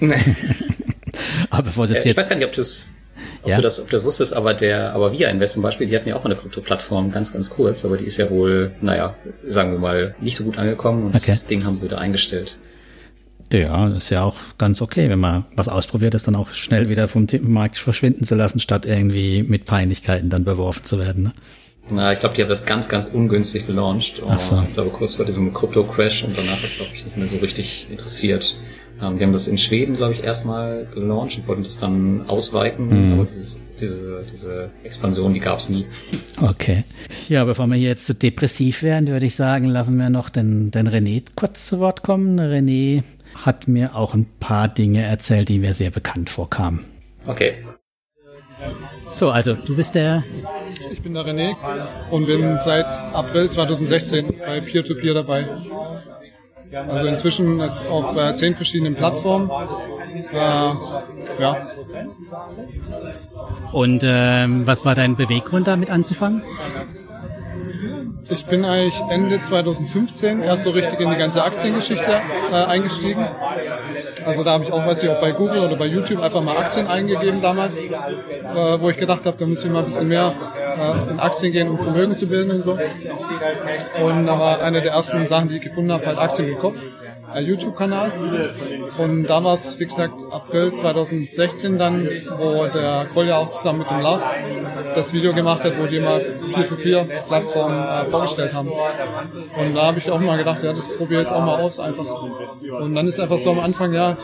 [1.50, 2.88] aber bevor jetzt äh, ich weiß gar nicht, ob du es
[3.42, 3.56] ob ja?
[3.56, 6.08] du das, ob du das wusstest, aber der, aber Via Invest zum Beispiel, die hatten
[6.08, 9.14] ja auch eine Krypto-Plattform, ganz, ganz kurz, aber die ist ja wohl, naja,
[9.46, 11.24] sagen wir mal, nicht so gut angekommen und okay.
[11.26, 12.58] das Ding haben sie wieder eingestellt.
[13.52, 16.88] Ja, das ist ja auch ganz okay, wenn man was ausprobiert, ist dann auch schnell
[16.88, 21.24] wieder vom Markt verschwinden zu lassen, statt irgendwie mit Peinlichkeiten dann beworfen zu werden.
[21.24, 21.32] Ne?
[21.90, 24.22] Na, ich glaube, die haben das ganz, ganz ungünstig gelauncht.
[24.26, 24.62] Ach so.
[24.66, 27.88] Ich glaube, kurz vor diesem Krypto-Crash und danach ist, glaube ich, nicht mehr so richtig
[27.90, 28.56] interessiert.
[29.02, 33.08] Ähm, wir haben das in Schweden, glaube ich, erstmal gelauncht und wollten das dann ausweiten,
[33.08, 33.12] mhm.
[33.14, 35.86] aber dieses, diese, diese Expansion, die gab es nie.
[36.40, 36.84] Okay.
[37.28, 40.30] Ja, bevor wir hier jetzt zu so depressiv werden, würde ich sagen, lassen wir noch
[40.30, 42.38] den, den René kurz zu Wort kommen.
[42.38, 43.02] René
[43.34, 46.84] hat mir auch ein paar Dinge erzählt, die mir sehr bekannt vorkamen.
[47.26, 47.54] Okay.
[49.14, 50.22] So, also du bist der.
[50.92, 51.56] Ich bin der René
[52.10, 55.48] und bin seit April 2016 bei Peer-to-Peer -Peer dabei.
[56.72, 59.50] Also inzwischen auf äh, zehn verschiedenen Plattformen.
[60.32, 61.68] Äh, ja.
[63.72, 66.42] Und ähm, was war dein Beweggrund damit anzufangen?
[68.28, 72.20] Ich bin eigentlich Ende 2015 erst so richtig in die ganze Aktiengeschichte
[72.50, 73.26] äh, eingestiegen.
[74.24, 76.56] Also da habe ich auch, weiß ich, auch bei Google oder bei YouTube einfach mal
[76.56, 77.90] Aktien eingegeben damals, äh,
[78.78, 80.34] wo ich gedacht habe, da muss ich mal ein bisschen mehr
[80.76, 82.72] äh, in Aktien gehen, um Vermögen zu bilden und so.
[82.72, 86.82] Und da war eine der ersten Sachen, die ich gefunden habe, halt Aktien im Kopf.
[87.40, 88.12] YouTube-Kanal.
[88.98, 92.08] Und da war es, wie gesagt, April 2016 dann,
[92.38, 94.34] wo der Kolja auch zusammen mit dem Lars
[94.94, 98.68] das Video gemacht hat, wo die mal Peer-to-Peer-Plattform äh, vorgestellt haben.
[98.68, 101.80] Und da habe ich auch mal gedacht, ja, das probiere ich jetzt auch mal aus
[101.80, 102.04] einfach.
[102.80, 104.16] Und dann ist einfach so am Anfang, ja,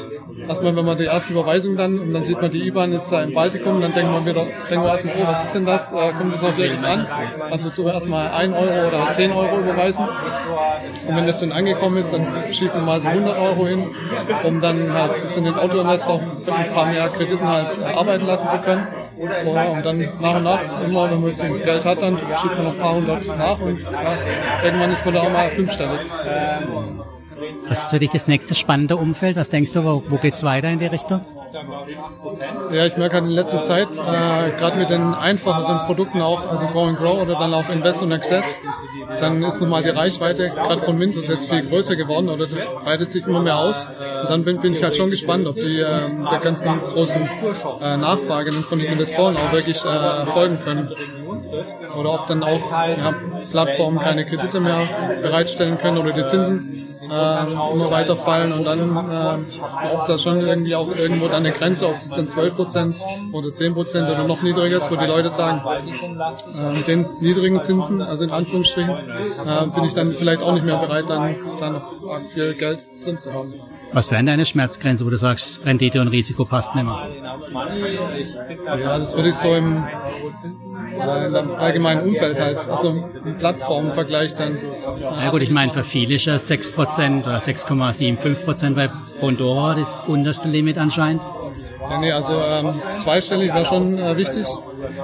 [0.47, 3.23] erstmal, wenn man die erste Überweisung dann, und dann sieht man die IBAN ist da
[3.23, 5.93] im Baltikum, dann denkt man wieder, denkt man erstmal, oh, was ist denn das?
[5.93, 7.07] Äh, kommt das auch wirklich an?
[7.51, 10.07] Also du erstmal 1 Euro oder 10 Euro überweisen.
[11.09, 13.87] Und wenn das dann angekommen ist, dann schiebt man mal also 100 Euro hin,
[14.45, 18.49] um dann halt ein bisschen den Autoinvestor mit ein paar mehr Krediten halt arbeiten lassen
[18.49, 18.87] zu können.
[19.19, 22.65] Und dann nach und nach, immer wenn man ein bisschen Geld hat, dann schiebt man
[22.65, 26.01] noch ein paar hundert nach und ja, irgendwann ist man da auch mal fünfstellig.
[27.68, 29.36] Was ist für dich das nächste spannende Umfeld?
[29.36, 31.24] Was denkst du, wo, wo geht's weiter in die Richtung?
[32.72, 36.66] Ja, ich merke halt in letzter Zeit, äh, gerade mit den einfacheren Produkten auch, also
[36.68, 38.62] Go and Grow oder dann auch Invest und Access,
[39.18, 43.11] dann ist nochmal die Reichweite gerade von Mintos jetzt viel größer geworden oder das breitet
[43.11, 43.86] sich immer mehr aus.
[43.86, 47.28] Und dann bin, bin ich halt schon gespannt, ob die äh, der ganzen großen
[47.80, 50.91] äh, Nachfrage von den Investoren auch wirklich äh, folgen können.
[51.99, 53.14] Oder ob dann auch ja,
[53.51, 54.89] Plattformen keine Kredite mehr
[55.22, 58.79] bereitstellen können oder die Zinsen äh, immer weiter fallen und dann
[59.41, 62.95] äh, ist da schon irgendwie auch irgendwo dann eine Grenze, ob es dann 12%
[63.33, 68.03] oder 10% oder noch niedriger ist, wo die Leute sagen, äh, mit den niedrigen Zinsen,
[68.03, 72.26] also in Anführungsstrichen, äh, bin ich dann vielleicht auch nicht mehr bereit, dann, dann noch
[72.26, 73.55] viel Geld drin zu haben.
[73.93, 77.09] Was wäre deine Schmerzgrenze, wo du sagst, Rendite und Risiko passt nicht mehr?
[78.66, 79.84] Ja, das würde ich so im,
[80.95, 84.59] im allgemeinen Umfeld halt, also im Plattformenvergleich dann.
[85.22, 90.49] Ja gut, ich meine, für viele ist ja 6% oder 6,75% bei Bondora das unterste
[90.49, 91.22] Limit anscheinend.
[91.91, 94.47] Ja, nee, also ähm, zweistellig wäre schon äh, wichtig,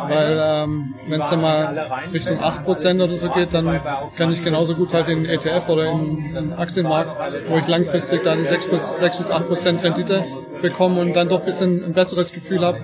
[0.09, 3.80] weil ähm, wenn es dann mal Richtung 8% oder so geht, dann
[4.16, 7.16] kann ich genauso gut halt in ETF oder im Aktienmarkt,
[7.49, 10.24] wo ich langfristig dann 6 bis, 6 bis 8% Rendite
[10.65, 12.79] bekomme und dann doch ein bisschen ein besseres Gefühl habe,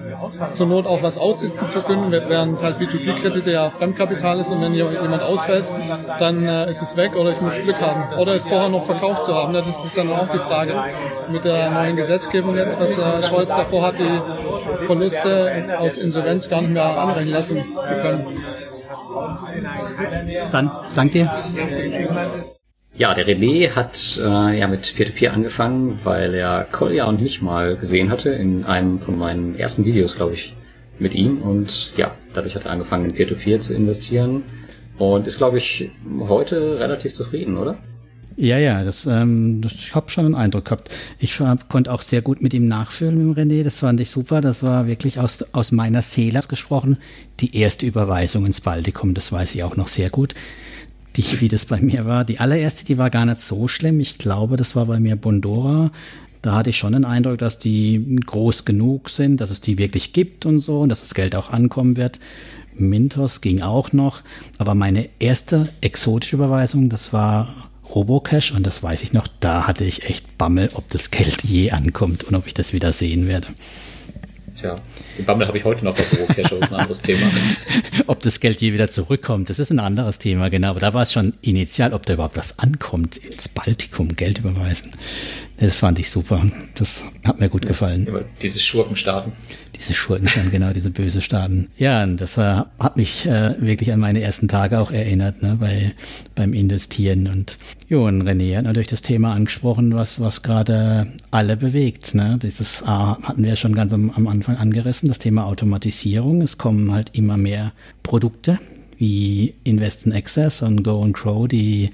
[0.53, 4.75] zur Not auch was aussitzen zu können, während halt B2B-Kredite ja Fremdkapital ist und wenn
[4.75, 5.65] jemand ausfällt,
[6.19, 8.19] dann äh, ist es weg oder ich muss Glück haben.
[8.19, 9.55] Oder es vorher noch verkauft zu haben.
[9.55, 10.75] Das ist dann auch die Frage
[11.29, 16.61] mit der neuen Gesetzgebung jetzt, was äh, Scholz davor hat, die Verluste aus Insolvenz gar
[16.61, 18.27] nicht mehr anrechnen lassen zu können.
[20.53, 22.51] Dann danke dir.
[23.01, 27.41] Ja, der René hat äh, ja mit Peer-to-Peer -Peer angefangen, weil er Kolja und mich
[27.41, 30.55] mal gesehen hatte in einem von meinen ersten Videos, glaube ich,
[30.99, 31.39] mit ihm.
[31.39, 34.43] Und ja, dadurch hat er angefangen, in Peer-to-Peer -Peer zu investieren
[34.99, 35.91] und ist, glaube ich,
[36.29, 37.79] heute relativ zufrieden, oder?
[38.37, 40.95] Ja, ja, das, ähm, das ich habe schon einen Eindruck gehabt.
[41.19, 41.41] Ich
[41.71, 43.65] konnte auch sehr gut mit ihm nachfühlen, mit dem René.
[43.65, 44.43] Das fand ich super.
[44.43, 46.99] Das war wirklich aus, aus meiner Seele gesprochen.
[47.41, 50.35] Die erste Überweisung ins Baltikum, das weiß ich auch noch sehr gut
[51.17, 52.25] die, wie das bei mir war.
[52.25, 54.01] Die allererste, die war gar nicht so schlimm.
[54.01, 55.91] Ich glaube, das war bei mir Bondora.
[56.43, 60.13] Da hatte ich schon den Eindruck, dass die groß genug sind, dass es die wirklich
[60.13, 62.19] gibt und so und dass das Geld auch ankommen wird.
[62.75, 64.23] Mintos ging auch noch.
[64.59, 69.85] Aber meine erste exotische Überweisung, das war Robocash und das weiß ich noch, da hatte
[69.85, 73.49] ich echt Bammel, ob das Geld je ankommt und ob ich das wieder sehen werde.
[74.61, 74.77] Tja,
[75.17, 77.31] den Bammel habe ich heute noch bei Robocash, das ist ein anderes Thema.
[78.07, 80.69] ob das Geld je wieder zurückkommt, das ist ein anderes Thema, genau.
[80.71, 84.91] Aber da war es schon initial, ob da überhaupt was ankommt, ins Baltikum Geld überweisen.
[85.59, 86.45] Das fand ich super.
[86.75, 88.07] Das hat mir gut gefallen.
[88.07, 89.33] Ja, diese Schurkenstaaten.
[89.81, 91.69] Diese Schurkenstaaten, genau, diese böse Staaten.
[91.79, 95.57] Ja, und das äh, hat mich äh, wirklich an meine ersten Tage auch erinnert, ne,
[95.59, 95.95] bei,
[96.35, 97.27] beim Investieren.
[97.27, 97.57] Und
[97.89, 102.15] jo, und René hat natürlich das Thema angesprochen, was, was gerade alle bewegt.
[102.15, 102.39] Ne?
[102.43, 106.43] Dieses A hatten wir schon ganz am, am Anfang angerissen, das Thema Automatisierung.
[106.43, 107.73] Es kommen halt immer mehr
[108.03, 108.59] Produkte
[108.99, 111.91] wie Invest in Access und Go and Grow, die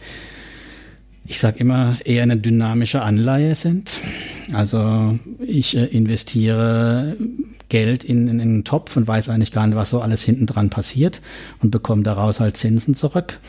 [1.29, 3.99] ich sage immer, eher eine dynamische Anleihe sind.
[4.53, 7.17] Also ich äh, investiere
[7.69, 10.47] Geld in, in, in einen Topf und weiß eigentlich gar nicht, was so alles hinten
[10.47, 11.21] dran passiert
[11.63, 13.41] und bekomme daraus halt Zinsen zurück.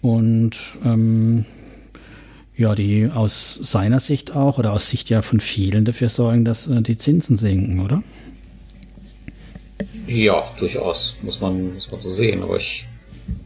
[0.00, 1.44] Und ähm,
[2.56, 6.66] ja, die aus seiner Sicht auch oder aus Sicht ja von vielen dafür sorgen, dass
[6.66, 8.02] äh, die Zinsen sinken, oder?
[10.06, 12.42] Ja, durchaus, muss man, muss man so sehen.
[12.42, 12.88] Aber ich,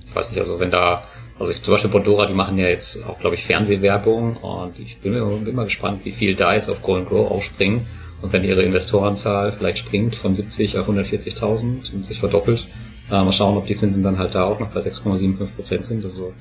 [0.06, 1.02] ich weiß nicht, also wenn da
[1.38, 4.98] also ich, zum Beispiel Bondora, die machen ja jetzt auch, glaube ich, Fernsehwerbung und ich
[4.98, 5.12] bin,
[5.44, 7.84] bin mal gespannt, wie viel da jetzt auf Golden Grow aufspringen.
[8.22, 12.68] Und wenn ihre Investorenzahl vielleicht springt von 70 auf 140.000 und sich verdoppelt,
[13.10, 16.04] äh, mal schauen, ob die Zinsen dann halt da auch noch bei 6,75 Prozent sind.
[16.04, 16.32] Also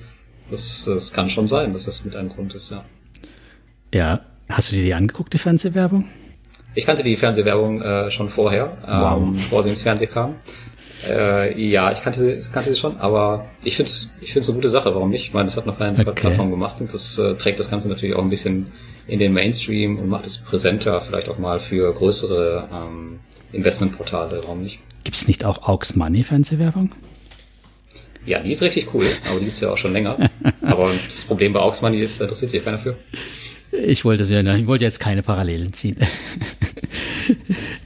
[0.49, 2.85] das, das kann schon sein, dass das mit einem Grund ist, ja.
[3.93, 6.07] Ja, hast du dir die angeguckt, die Fernsehwerbung?
[6.75, 9.29] Ich kannte die Fernsehwerbung äh, schon vorher, ähm, wow.
[9.33, 10.35] bevor sie ins Fernsehen kam.
[11.09, 14.55] Äh, ja, ich kannte, sie, kannte sie schon, aber ich finde es ich find's eine
[14.55, 15.25] gute Sache, warum nicht?
[15.25, 16.11] Ich meine, das hat noch keine okay.
[16.13, 18.67] Plattform gemacht und das äh, trägt das Ganze natürlich auch ein bisschen
[19.07, 23.19] in den Mainstream und macht es präsenter, vielleicht auch mal für größere ähm,
[23.51, 24.79] Investmentportale, warum nicht?
[25.03, 26.91] Gibt es nicht auch Aux Money Fernsehwerbung?
[28.25, 30.17] Ja, die ist richtig cool, aber die gibt's ja auch schon länger.
[30.61, 32.95] aber das Problem bei Aux Money ist, da interessiert sich ja keiner für.
[33.71, 35.97] Ich wollte, ich wollte jetzt keine Parallelen ziehen.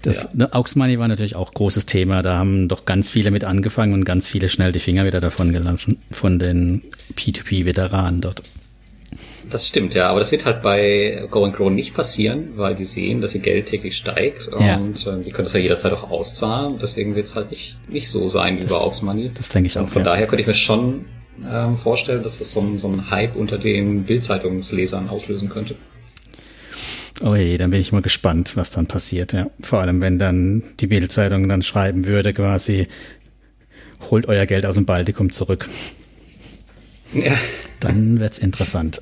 [0.02, 0.30] Das ja.
[0.34, 2.22] Ne, Aux Money war natürlich auch großes Thema.
[2.22, 5.52] Da haben doch ganz viele mit angefangen und ganz viele schnell die Finger wieder davon
[5.52, 6.84] gelassen von den
[7.16, 8.44] P2P-Veteranen dort.
[9.50, 12.84] Das stimmt, ja, aber das wird halt bei Go and Grow nicht passieren, weil die
[12.84, 14.78] sehen, dass ihr Geld täglich steigt ja.
[14.78, 16.78] und äh, die können das ja jederzeit auch auszahlen.
[16.82, 19.32] Deswegen wird es halt nicht, nicht so sein das, wie bei Aux Money.
[19.34, 19.84] Das denke ich auch.
[19.84, 20.12] Und von ja.
[20.12, 21.06] daher könnte ich mir schon
[21.48, 25.76] ähm, vorstellen, dass das so ein, so ein Hype unter den Bildzeitungslesern auslösen könnte.
[27.24, 29.32] Oh je, dann bin ich mal gespannt, was dann passiert.
[29.34, 29.48] Ja.
[29.62, 32.88] Vor allem, wenn dann die Bildzeitung dann schreiben würde, quasi,
[34.12, 35.70] holt euer Geld aus dem Baltikum zurück.
[37.14, 37.34] Ja.
[37.80, 39.02] Dann wird's interessant.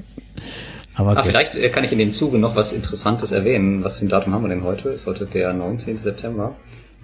[0.95, 3.83] Aber ah, vielleicht äh, kann ich in dem Zuge noch was Interessantes erwähnen.
[3.83, 4.89] Was für ein Datum haben wir denn heute?
[4.89, 5.97] Ist heute der 19.
[5.97, 6.55] September.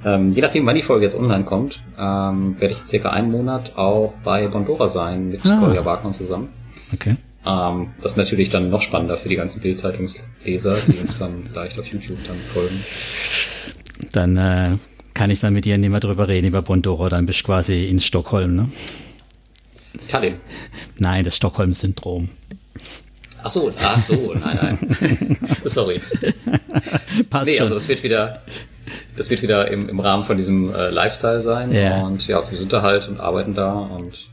[0.06, 3.32] Ähm, je nachdem, wann die Folge jetzt online kommt, ähm, werde ich in circa einen
[3.32, 5.60] Monat auch bei Bondora sein mit ah.
[5.60, 6.50] Kolja Wagner zusammen.
[6.94, 7.18] Okay.
[7.46, 11.80] Ähm, das ist natürlich dann noch spannender für die ganzen Bildzeitungsleser, die uns dann vielleicht
[11.80, 12.84] auf YouTube dann folgen.
[14.12, 14.78] Dann äh,
[15.14, 17.88] kann ich dann mit dir nicht mehr drüber reden, über Bondora, dann bist du quasi
[17.88, 18.70] in Stockholm, ne?
[20.08, 20.36] Tallinn.
[20.98, 22.30] Nein, das Stockholm-Syndrom.
[23.44, 25.38] Ach so, ach so, nein, nein.
[25.66, 26.02] Sorry.
[27.30, 27.62] Passt nee, schon.
[27.62, 28.42] also das wird wieder,
[29.16, 31.72] das wird wieder im, im Rahmen von diesem äh, Lifestyle sein.
[31.72, 32.02] Ja.
[32.02, 34.30] Und ja, wir sind da halt und arbeiten da und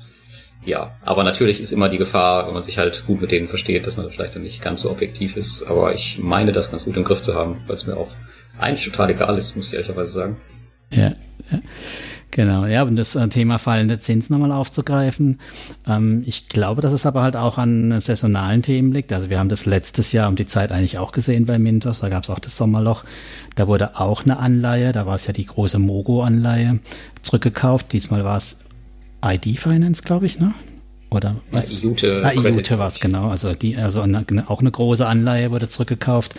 [0.64, 3.86] ja, aber natürlich ist immer die Gefahr, wenn man sich halt gut mit denen versteht,
[3.86, 5.62] dass man vielleicht dann nicht ganz so objektiv ist.
[5.62, 8.10] Aber ich meine, das ganz gut im Griff zu haben, weil es mir auch
[8.58, 10.36] eigentlich total egal ist, muss ich ehrlicherweise sagen.
[10.92, 11.12] Ja,
[11.52, 11.60] ja.
[12.36, 15.40] Genau, ja, um das äh, Thema fallende Zins nochmal aufzugreifen.
[15.88, 19.10] Ähm, ich glaube, dass es aber halt auch an saisonalen Themen liegt.
[19.14, 22.00] Also wir haben das letztes Jahr um die Zeit eigentlich auch gesehen bei Mintos.
[22.00, 23.04] Da gab es auch das Sommerloch.
[23.54, 26.78] Da wurde auch eine Anleihe, da war es ja die große Mogo-Anleihe,
[27.22, 27.94] zurückgekauft.
[27.94, 28.58] Diesmal war es
[29.24, 30.52] ID Finance, glaube ich, ne?
[31.08, 31.72] Oder was?
[31.72, 32.22] Ja, Iute.
[32.22, 33.30] Ah, Iute war es, genau.
[33.30, 36.34] Also die, also eine, auch eine große Anleihe wurde zurückgekauft.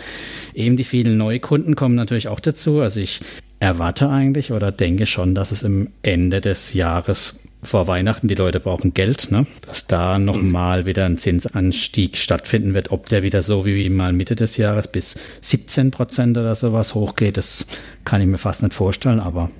[0.54, 2.82] Eben die vielen Neukunden kommen natürlich auch dazu.
[2.82, 3.20] Also ich
[3.60, 8.60] erwarte eigentlich oder denke schon, dass es im Ende des Jahres vor Weihnachten, die Leute
[8.60, 9.46] brauchen Geld, ne?
[9.66, 12.92] dass da nochmal wieder ein Zinsanstieg stattfinden wird.
[12.92, 17.36] Ob der wieder so wie mal Mitte des Jahres bis 17 Prozent oder sowas hochgeht,
[17.36, 17.66] das
[18.04, 19.50] kann ich mir fast nicht vorstellen, aber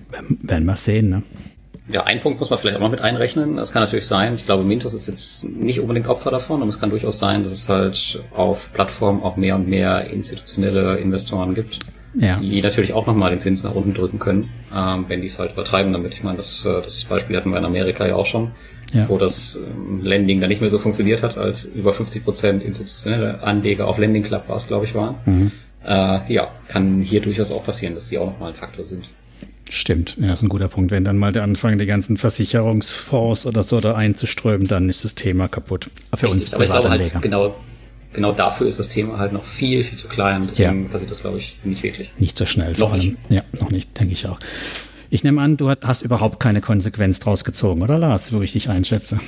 [0.43, 1.11] werden wir sehen.
[1.11, 1.23] Ne?
[1.91, 3.57] Ja, ein Punkt muss man vielleicht auch noch mit einrechnen.
[3.57, 4.35] Das kann natürlich sein.
[4.35, 7.51] Ich glaube, Mintos ist jetzt nicht unbedingt Opfer davon, aber es kann durchaus sein, dass
[7.51, 11.81] es halt auf Plattformen auch mehr und mehr institutionelle Investoren gibt,
[12.15, 12.37] ja.
[12.37, 15.53] die natürlich auch nochmal den Zins nach unten drücken können, ähm, wenn die es halt
[15.53, 16.15] übertreiben damit.
[16.15, 18.53] Ich meine, das, äh, das Beispiel hatten wir in Amerika ja auch schon,
[18.93, 19.09] ja.
[19.09, 23.43] wo das ähm, Lending dann nicht mehr so funktioniert hat, als über 50 Prozent institutionelle
[23.43, 25.17] Anleger auf Lending Club war es, glaube ich, waren.
[25.27, 25.53] Mhm.
[25.87, 29.09] Äh, ja, kann hier durchaus auch passieren, dass die auch nochmal ein Faktor sind.
[29.71, 30.91] Stimmt, ja, ist ein guter Punkt.
[30.91, 35.15] Wenn dann mal der Anfang, die ganzen Versicherungsfonds oder so da einzuströmen, dann ist das
[35.15, 35.91] Thema kaputt.
[36.15, 37.55] Für Richtig, uns aber ich glaube halt genau,
[38.13, 40.47] genau dafür ist das Thema halt noch viel, viel zu klein.
[40.49, 40.89] Deswegen ja.
[40.89, 42.13] passiert das, glaube ich, nicht wirklich.
[42.19, 42.75] Nicht so schnell.
[42.79, 43.17] Noch nicht.
[43.29, 44.39] Ja, noch nicht, denke ich auch.
[45.11, 48.69] Ich nehme an, du hast überhaupt keine Konsequenz draus gezogen, oder Lars, wo ich dich
[48.69, 49.21] einschätze?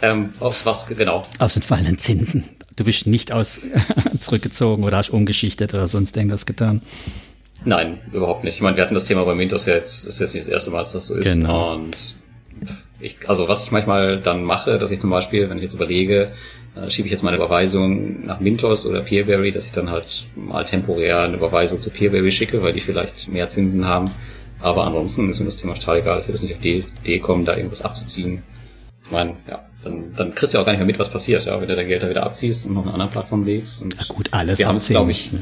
[0.00, 1.26] Ähm, aufs was, genau?
[1.38, 2.44] Aus den fallenden Zinsen.
[2.76, 3.60] Du bist nicht aus
[4.20, 6.80] zurückgezogen oder hast umgeschichtet oder sonst irgendwas getan.
[7.64, 8.54] Nein, überhaupt nicht.
[8.54, 10.52] Ich meine, wir hatten das Thema bei Mintos ja jetzt, das ist jetzt nicht das
[10.52, 11.34] erste Mal, dass das so ist.
[11.34, 11.74] Genau.
[11.74, 12.16] Und
[13.00, 16.32] ich, also was ich manchmal dann mache, dass ich zum Beispiel, wenn ich jetzt überlege,
[16.74, 20.64] äh, schiebe ich jetzt meine Überweisung nach Mintos oder Peerberry, dass ich dann halt mal
[20.64, 24.10] temporär eine Überweisung zu Peerberry schicke, weil die vielleicht mehr Zinsen haben.
[24.60, 26.20] Aber ansonsten ist mir das Thema total egal.
[26.20, 28.42] Ich würde nicht auf die Idee kommen, da irgendwas abzuziehen.
[29.04, 31.46] Ich meine, ja, dann, dann kriegst du ja auch gar nicht mehr mit, was passiert,
[31.46, 33.82] ja, wenn du dein Geld da wieder abziehst und noch eine andere Plattform legst.
[33.82, 35.38] Und Na gut, alles wir haben es, glaube ich, ja.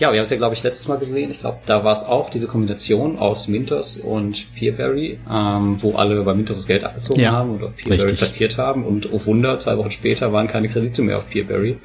[0.00, 1.30] Ja, wir haben es ja, glaube ich, letztes Mal gesehen.
[1.30, 6.22] Ich glaube, da war es auch diese Kombination aus Mintos und Peerberry, ähm, wo alle
[6.22, 8.18] bei Mintos das Geld abgezogen ja, haben und auf Peerberry richtig.
[8.18, 8.86] platziert haben.
[8.86, 11.76] Und auf Wunder, zwei Wochen später waren keine Kredite mehr auf Peerberry.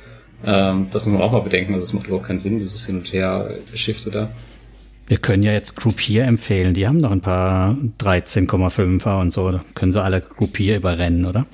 [0.45, 1.73] Ähm, das muss man auch mal bedenken.
[1.73, 4.29] Also es macht überhaupt keinen Sinn, dieses Hin- und Her-Geschifte da.
[5.07, 6.73] Wir können ja jetzt Groupier empfehlen.
[6.73, 9.51] Die haben noch ein paar 13,5er und so.
[9.51, 11.45] Da können sie alle Groupier überrennen, oder?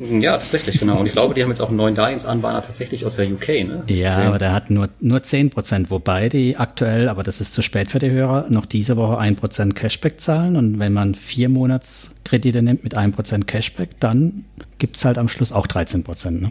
[0.00, 0.98] Ja, tatsächlich, genau.
[0.98, 3.82] Und ich glaube, die haben jetzt auch einen neuen Darlehensanbahner tatsächlich aus der UK, ne?
[3.90, 7.60] Ja, aber der hat nur, nur 10 Prozent, wobei die aktuell, aber das ist zu
[7.60, 10.56] spät für die Hörer, noch diese Woche 1 Prozent Cashback zahlen.
[10.56, 14.46] Und wenn man vier Monatskredite nimmt mit 1 Prozent Cashback, dann
[14.78, 16.50] gibt's halt am Schluss auch 13 Prozent, ne?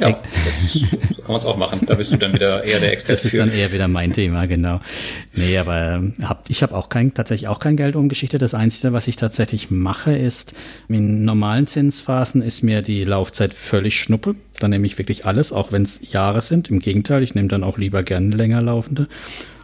[0.00, 0.86] Ja, das, so
[1.22, 1.80] kann man es auch machen.
[1.86, 3.12] Da bist du dann wieder eher der Experte.
[3.12, 3.36] Das ist für.
[3.38, 4.80] dann eher wieder mein Thema, genau.
[5.34, 8.42] Nee, aber ähm, hab, ich habe auch kein, tatsächlich auch kein Geld umgeschichtet.
[8.42, 10.54] Das Einzige, was ich tatsächlich mache, ist,
[10.88, 14.34] in normalen Zinsphasen ist mir die Laufzeit völlig schnuppe.
[14.58, 16.68] Dann nehme ich wirklich alles, auch wenn es Jahre sind.
[16.68, 19.08] Im Gegenteil, ich nehme dann auch lieber gerne länger laufende.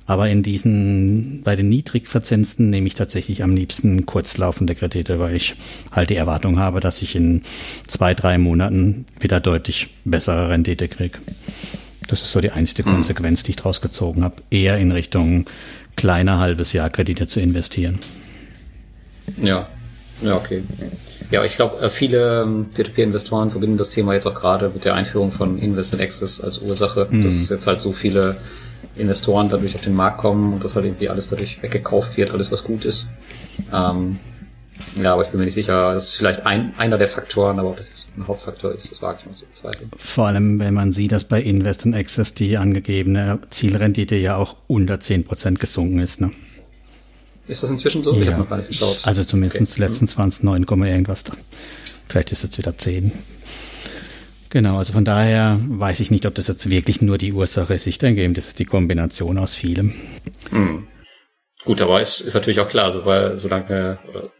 [0.06, 5.56] Aber in diesen, bei den Niedrigverzinsten nehme ich tatsächlich am liebsten kurzlaufende Kredite, weil ich
[5.90, 7.42] halt die Erwartung habe, dass ich in
[7.88, 11.18] zwei, drei Monaten wieder deutlich bessere Rendite kriege.
[12.06, 12.94] Das ist so die einzige hm.
[12.94, 15.46] Konsequenz, die ich daraus gezogen habe, eher in Richtung
[15.96, 17.98] kleiner halbes Jahr Kredite zu investieren.
[19.42, 19.66] Ja,
[20.22, 20.62] ja, okay.
[21.30, 24.94] Ja, ich glaube, äh, viele ähm, Peer-to-Peer-Investoren verbinden das Thema jetzt auch gerade mit der
[24.94, 27.24] Einführung von Invest in Access als Ursache, mhm.
[27.24, 28.36] dass jetzt halt so viele
[28.98, 32.50] Investoren dadurch auf den Markt kommen und dass halt irgendwie alles dadurch weggekauft wird, alles
[32.50, 33.06] was gut ist.
[33.72, 34.18] Ähm,
[34.94, 37.70] ja, aber ich bin mir nicht sicher, das ist vielleicht ein, einer der Faktoren, aber
[37.70, 39.90] ob das jetzt ein Hauptfaktor ist, das wage ich mal zu bezweifeln.
[39.98, 44.56] Vor allem, wenn man sieht, dass bei Invest in Access die angegebene Zielrendite ja auch
[44.66, 46.20] unter 10% gesunken ist.
[46.20, 46.32] Ne?
[47.46, 48.12] Ist das inzwischen so?
[48.14, 48.20] Ja.
[48.20, 49.00] Ich habe noch gar nicht geschaut.
[49.02, 49.80] Also zumindest okay.
[49.80, 51.24] letztens waren es 9, irgendwas.
[51.24, 51.34] Da.
[52.08, 53.12] Vielleicht ist es jetzt wieder 10.
[54.56, 57.86] Genau, also von daher weiß ich nicht, ob das jetzt wirklich nur die Ursache ist.
[57.86, 59.92] Ich denke eben, das ist die Kombination aus vielem.
[60.48, 60.86] Hm.
[61.66, 62.90] Gut, aber es ist natürlich auch klar,
[63.36, 63.98] solange,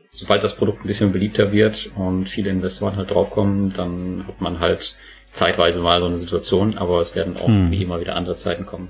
[0.08, 4.58] sobald das Produkt ein bisschen beliebter wird und viele Investoren halt draufkommen, dann hat man
[4.58, 4.96] halt
[5.32, 7.70] zeitweise mal so eine Situation, aber es werden auch hm.
[7.70, 8.88] wie immer wieder andere Zeiten kommen.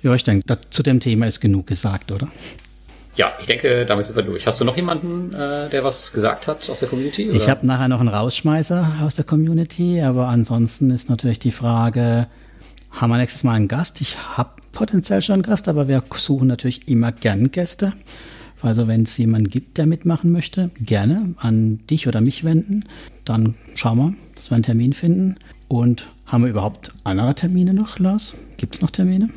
[0.00, 2.28] Ja, ich denke, zu dem Thema ist genug gesagt, oder?
[3.16, 4.46] Ja, ich denke, damit sind wir durch.
[4.46, 7.28] Hast du noch jemanden, äh, der was gesagt hat aus der Community?
[7.28, 7.36] Oder?
[7.36, 12.26] Ich habe nachher noch einen Rausschmeißer aus der Community, aber ansonsten ist natürlich die Frage,
[12.90, 14.02] haben wir nächstes Mal einen Gast?
[14.02, 17.94] Ich habe potenziell schon einen Gast, aber wir suchen natürlich immer gern Gäste.
[18.62, 22.84] Also wenn es jemanden gibt, der mitmachen möchte, gerne an dich oder mich wenden.
[23.24, 25.36] Dann schauen wir, dass wir einen Termin finden.
[25.68, 28.36] Und haben wir überhaupt andere Termine noch, Lars?
[28.56, 29.30] Gibt es noch Termine?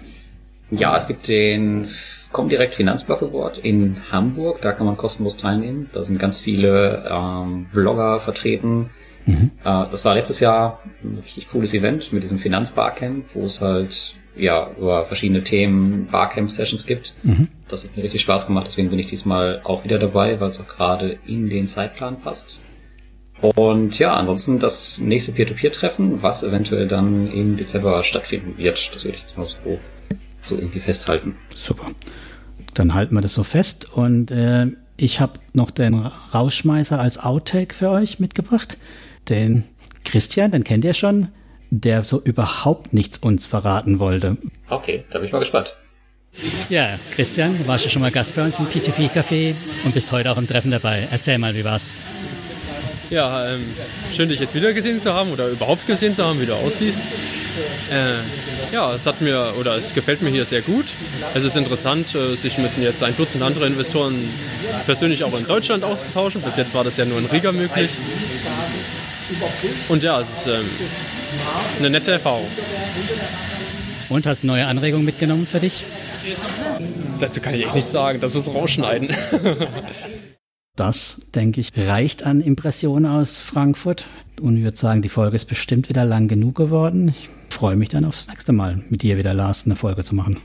[0.72, 1.86] Ja, es gibt den
[2.32, 4.62] Comdirect Finanzblock Award in Hamburg.
[4.62, 5.88] Da kann man kostenlos teilnehmen.
[5.94, 8.92] Da sind ganz viele ähm, Blogger vertreten.
[9.26, 9.52] Mhm.
[9.64, 14.16] Äh, das war letztes Jahr ein richtig cooles Event mit diesem Finanzbarcamp, wo es halt
[14.36, 17.14] ja über verschiedene Themen Barcamp-Sessions gibt.
[17.24, 17.48] Mhm.
[17.68, 20.60] Das hat mir richtig Spaß gemacht, deswegen bin ich diesmal auch wieder dabei, weil es
[20.60, 22.60] auch gerade in den Zeitplan passt.
[23.42, 28.94] Und ja, ansonsten das nächste Peer-to-Peer-Treffen, was eventuell dann im Dezember stattfinden wird.
[28.94, 29.80] Das würde ich jetzt mal so
[30.42, 31.36] so irgendwie festhalten.
[31.56, 31.86] Super.
[32.74, 34.68] Dann halten wir das so fest und äh,
[34.98, 38.78] ich habe noch den Rauschmeißer als Outtake für euch mitgebracht.
[39.30, 39.64] Den
[40.04, 41.30] Christian, den kennt ihr schon,
[41.70, 44.38] der so überhaupt nichts uns verraten wollte.
[44.70, 45.76] Okay, da bin ich mal gespannt.
[46.70, 50.32] Ja, Christian, du warst ja schon mal Gast bei uns im P2P-Café und bist heute
[50.32, 51.08] auch im Treffen dabei.
[51.12, 51.94] Erzähl mal, wie war's?
[53.10, 53.66] Ja, ähm,
[54.14, 57.10] schön, dich jetzt wieder gesehen zu haben oder überhaupt gesehen zu haben, wie du aussiehst.
[57.92, 60.86] Äh, ja, es hat mir oder es gefällt mir hier sehr gut.
[61.34, 64.16] Es ist interessant, äh, sich mit jetzt ein Dutzend anderer Investoren
[64.86, 66.42] persönlich auch in Deutschland auszutauschen.
[66.42, 67.92] Bis jetzt war das ja nur in Riga möglich.
[69.88, 70.66] Und ja, es ist ähm,
[71.80, 72.48] eine nette Erfahrung.
[74.10, 75.84] Und hast neue Anregungen mitgenommen für dich?
[77.20, 79.10] Dazu kann ich echt nichts sagen, das muss rausschneiden.
[80.76, 84.08] Das, denke ich, reicht an Impressionen aus Frankfurt.
[84.40, 87.10] Und ich würde sagen, die Folge ist bestimmt wieder lang genug geworden.
[87.10, 90.38] Ich freue mich dann aufs nächste Mal, mit dir wieder, Lars, eine Folge zu machen.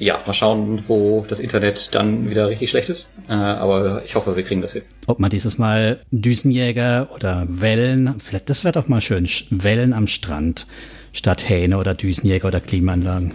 [0.00, 3.08] Ja, mal schauen, wo das Internet dann wieder richtig schlecht ist.
[3.28, 4.82] Äh, aber ich hoffe, wir kriegen das hin.
[5.08, 10.06] Ob man dieses Mal Düsenjäger oder Wellen, vielleicht, das wäre doch mal schön, Wellen am
[10.06, 10.66] Strand
[11.12, 13.32] statt Hähne oder Düsenjäger oder Klimaanlagen.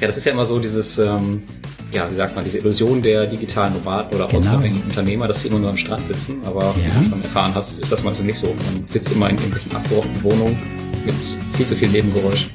[0.00, 1.44] Ja, das ist ja immer so dieses, ähm,
[1.92, 4.36] ja, wie sagt man, diese Illusion der digitalen Nomaden oder Genau.
[4.36, 6.42] ortsabhängigen Unternehmer, dass sie immer nur am Strand sitzen.
[6.44, 7.00] Aber Ja.
[7.00, 8.48] wie du schon erfahren hast, ist das meistens nicht so.
[8.48, 10.58] Man sitzt immer in irgendwelchen abgeordneten Wohnungen
[11.04, 11.14] mit
[11.56, 12.46] viel zu viel Nebengeräusch.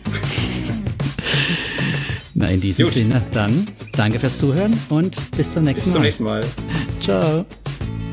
[2.33, 2.93] Na, in diesem Gut.
[2.95, 6.05] Sinne, dann danke fürs Zuhören und bis zum nächsten Bis zum Mal.
[6.05, 6.45] nächsten Mal.
[7.01, 7.45] Ciao.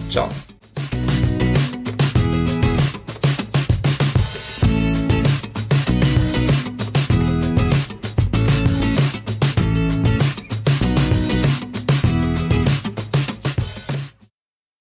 [0.09, 0.29] Ciao.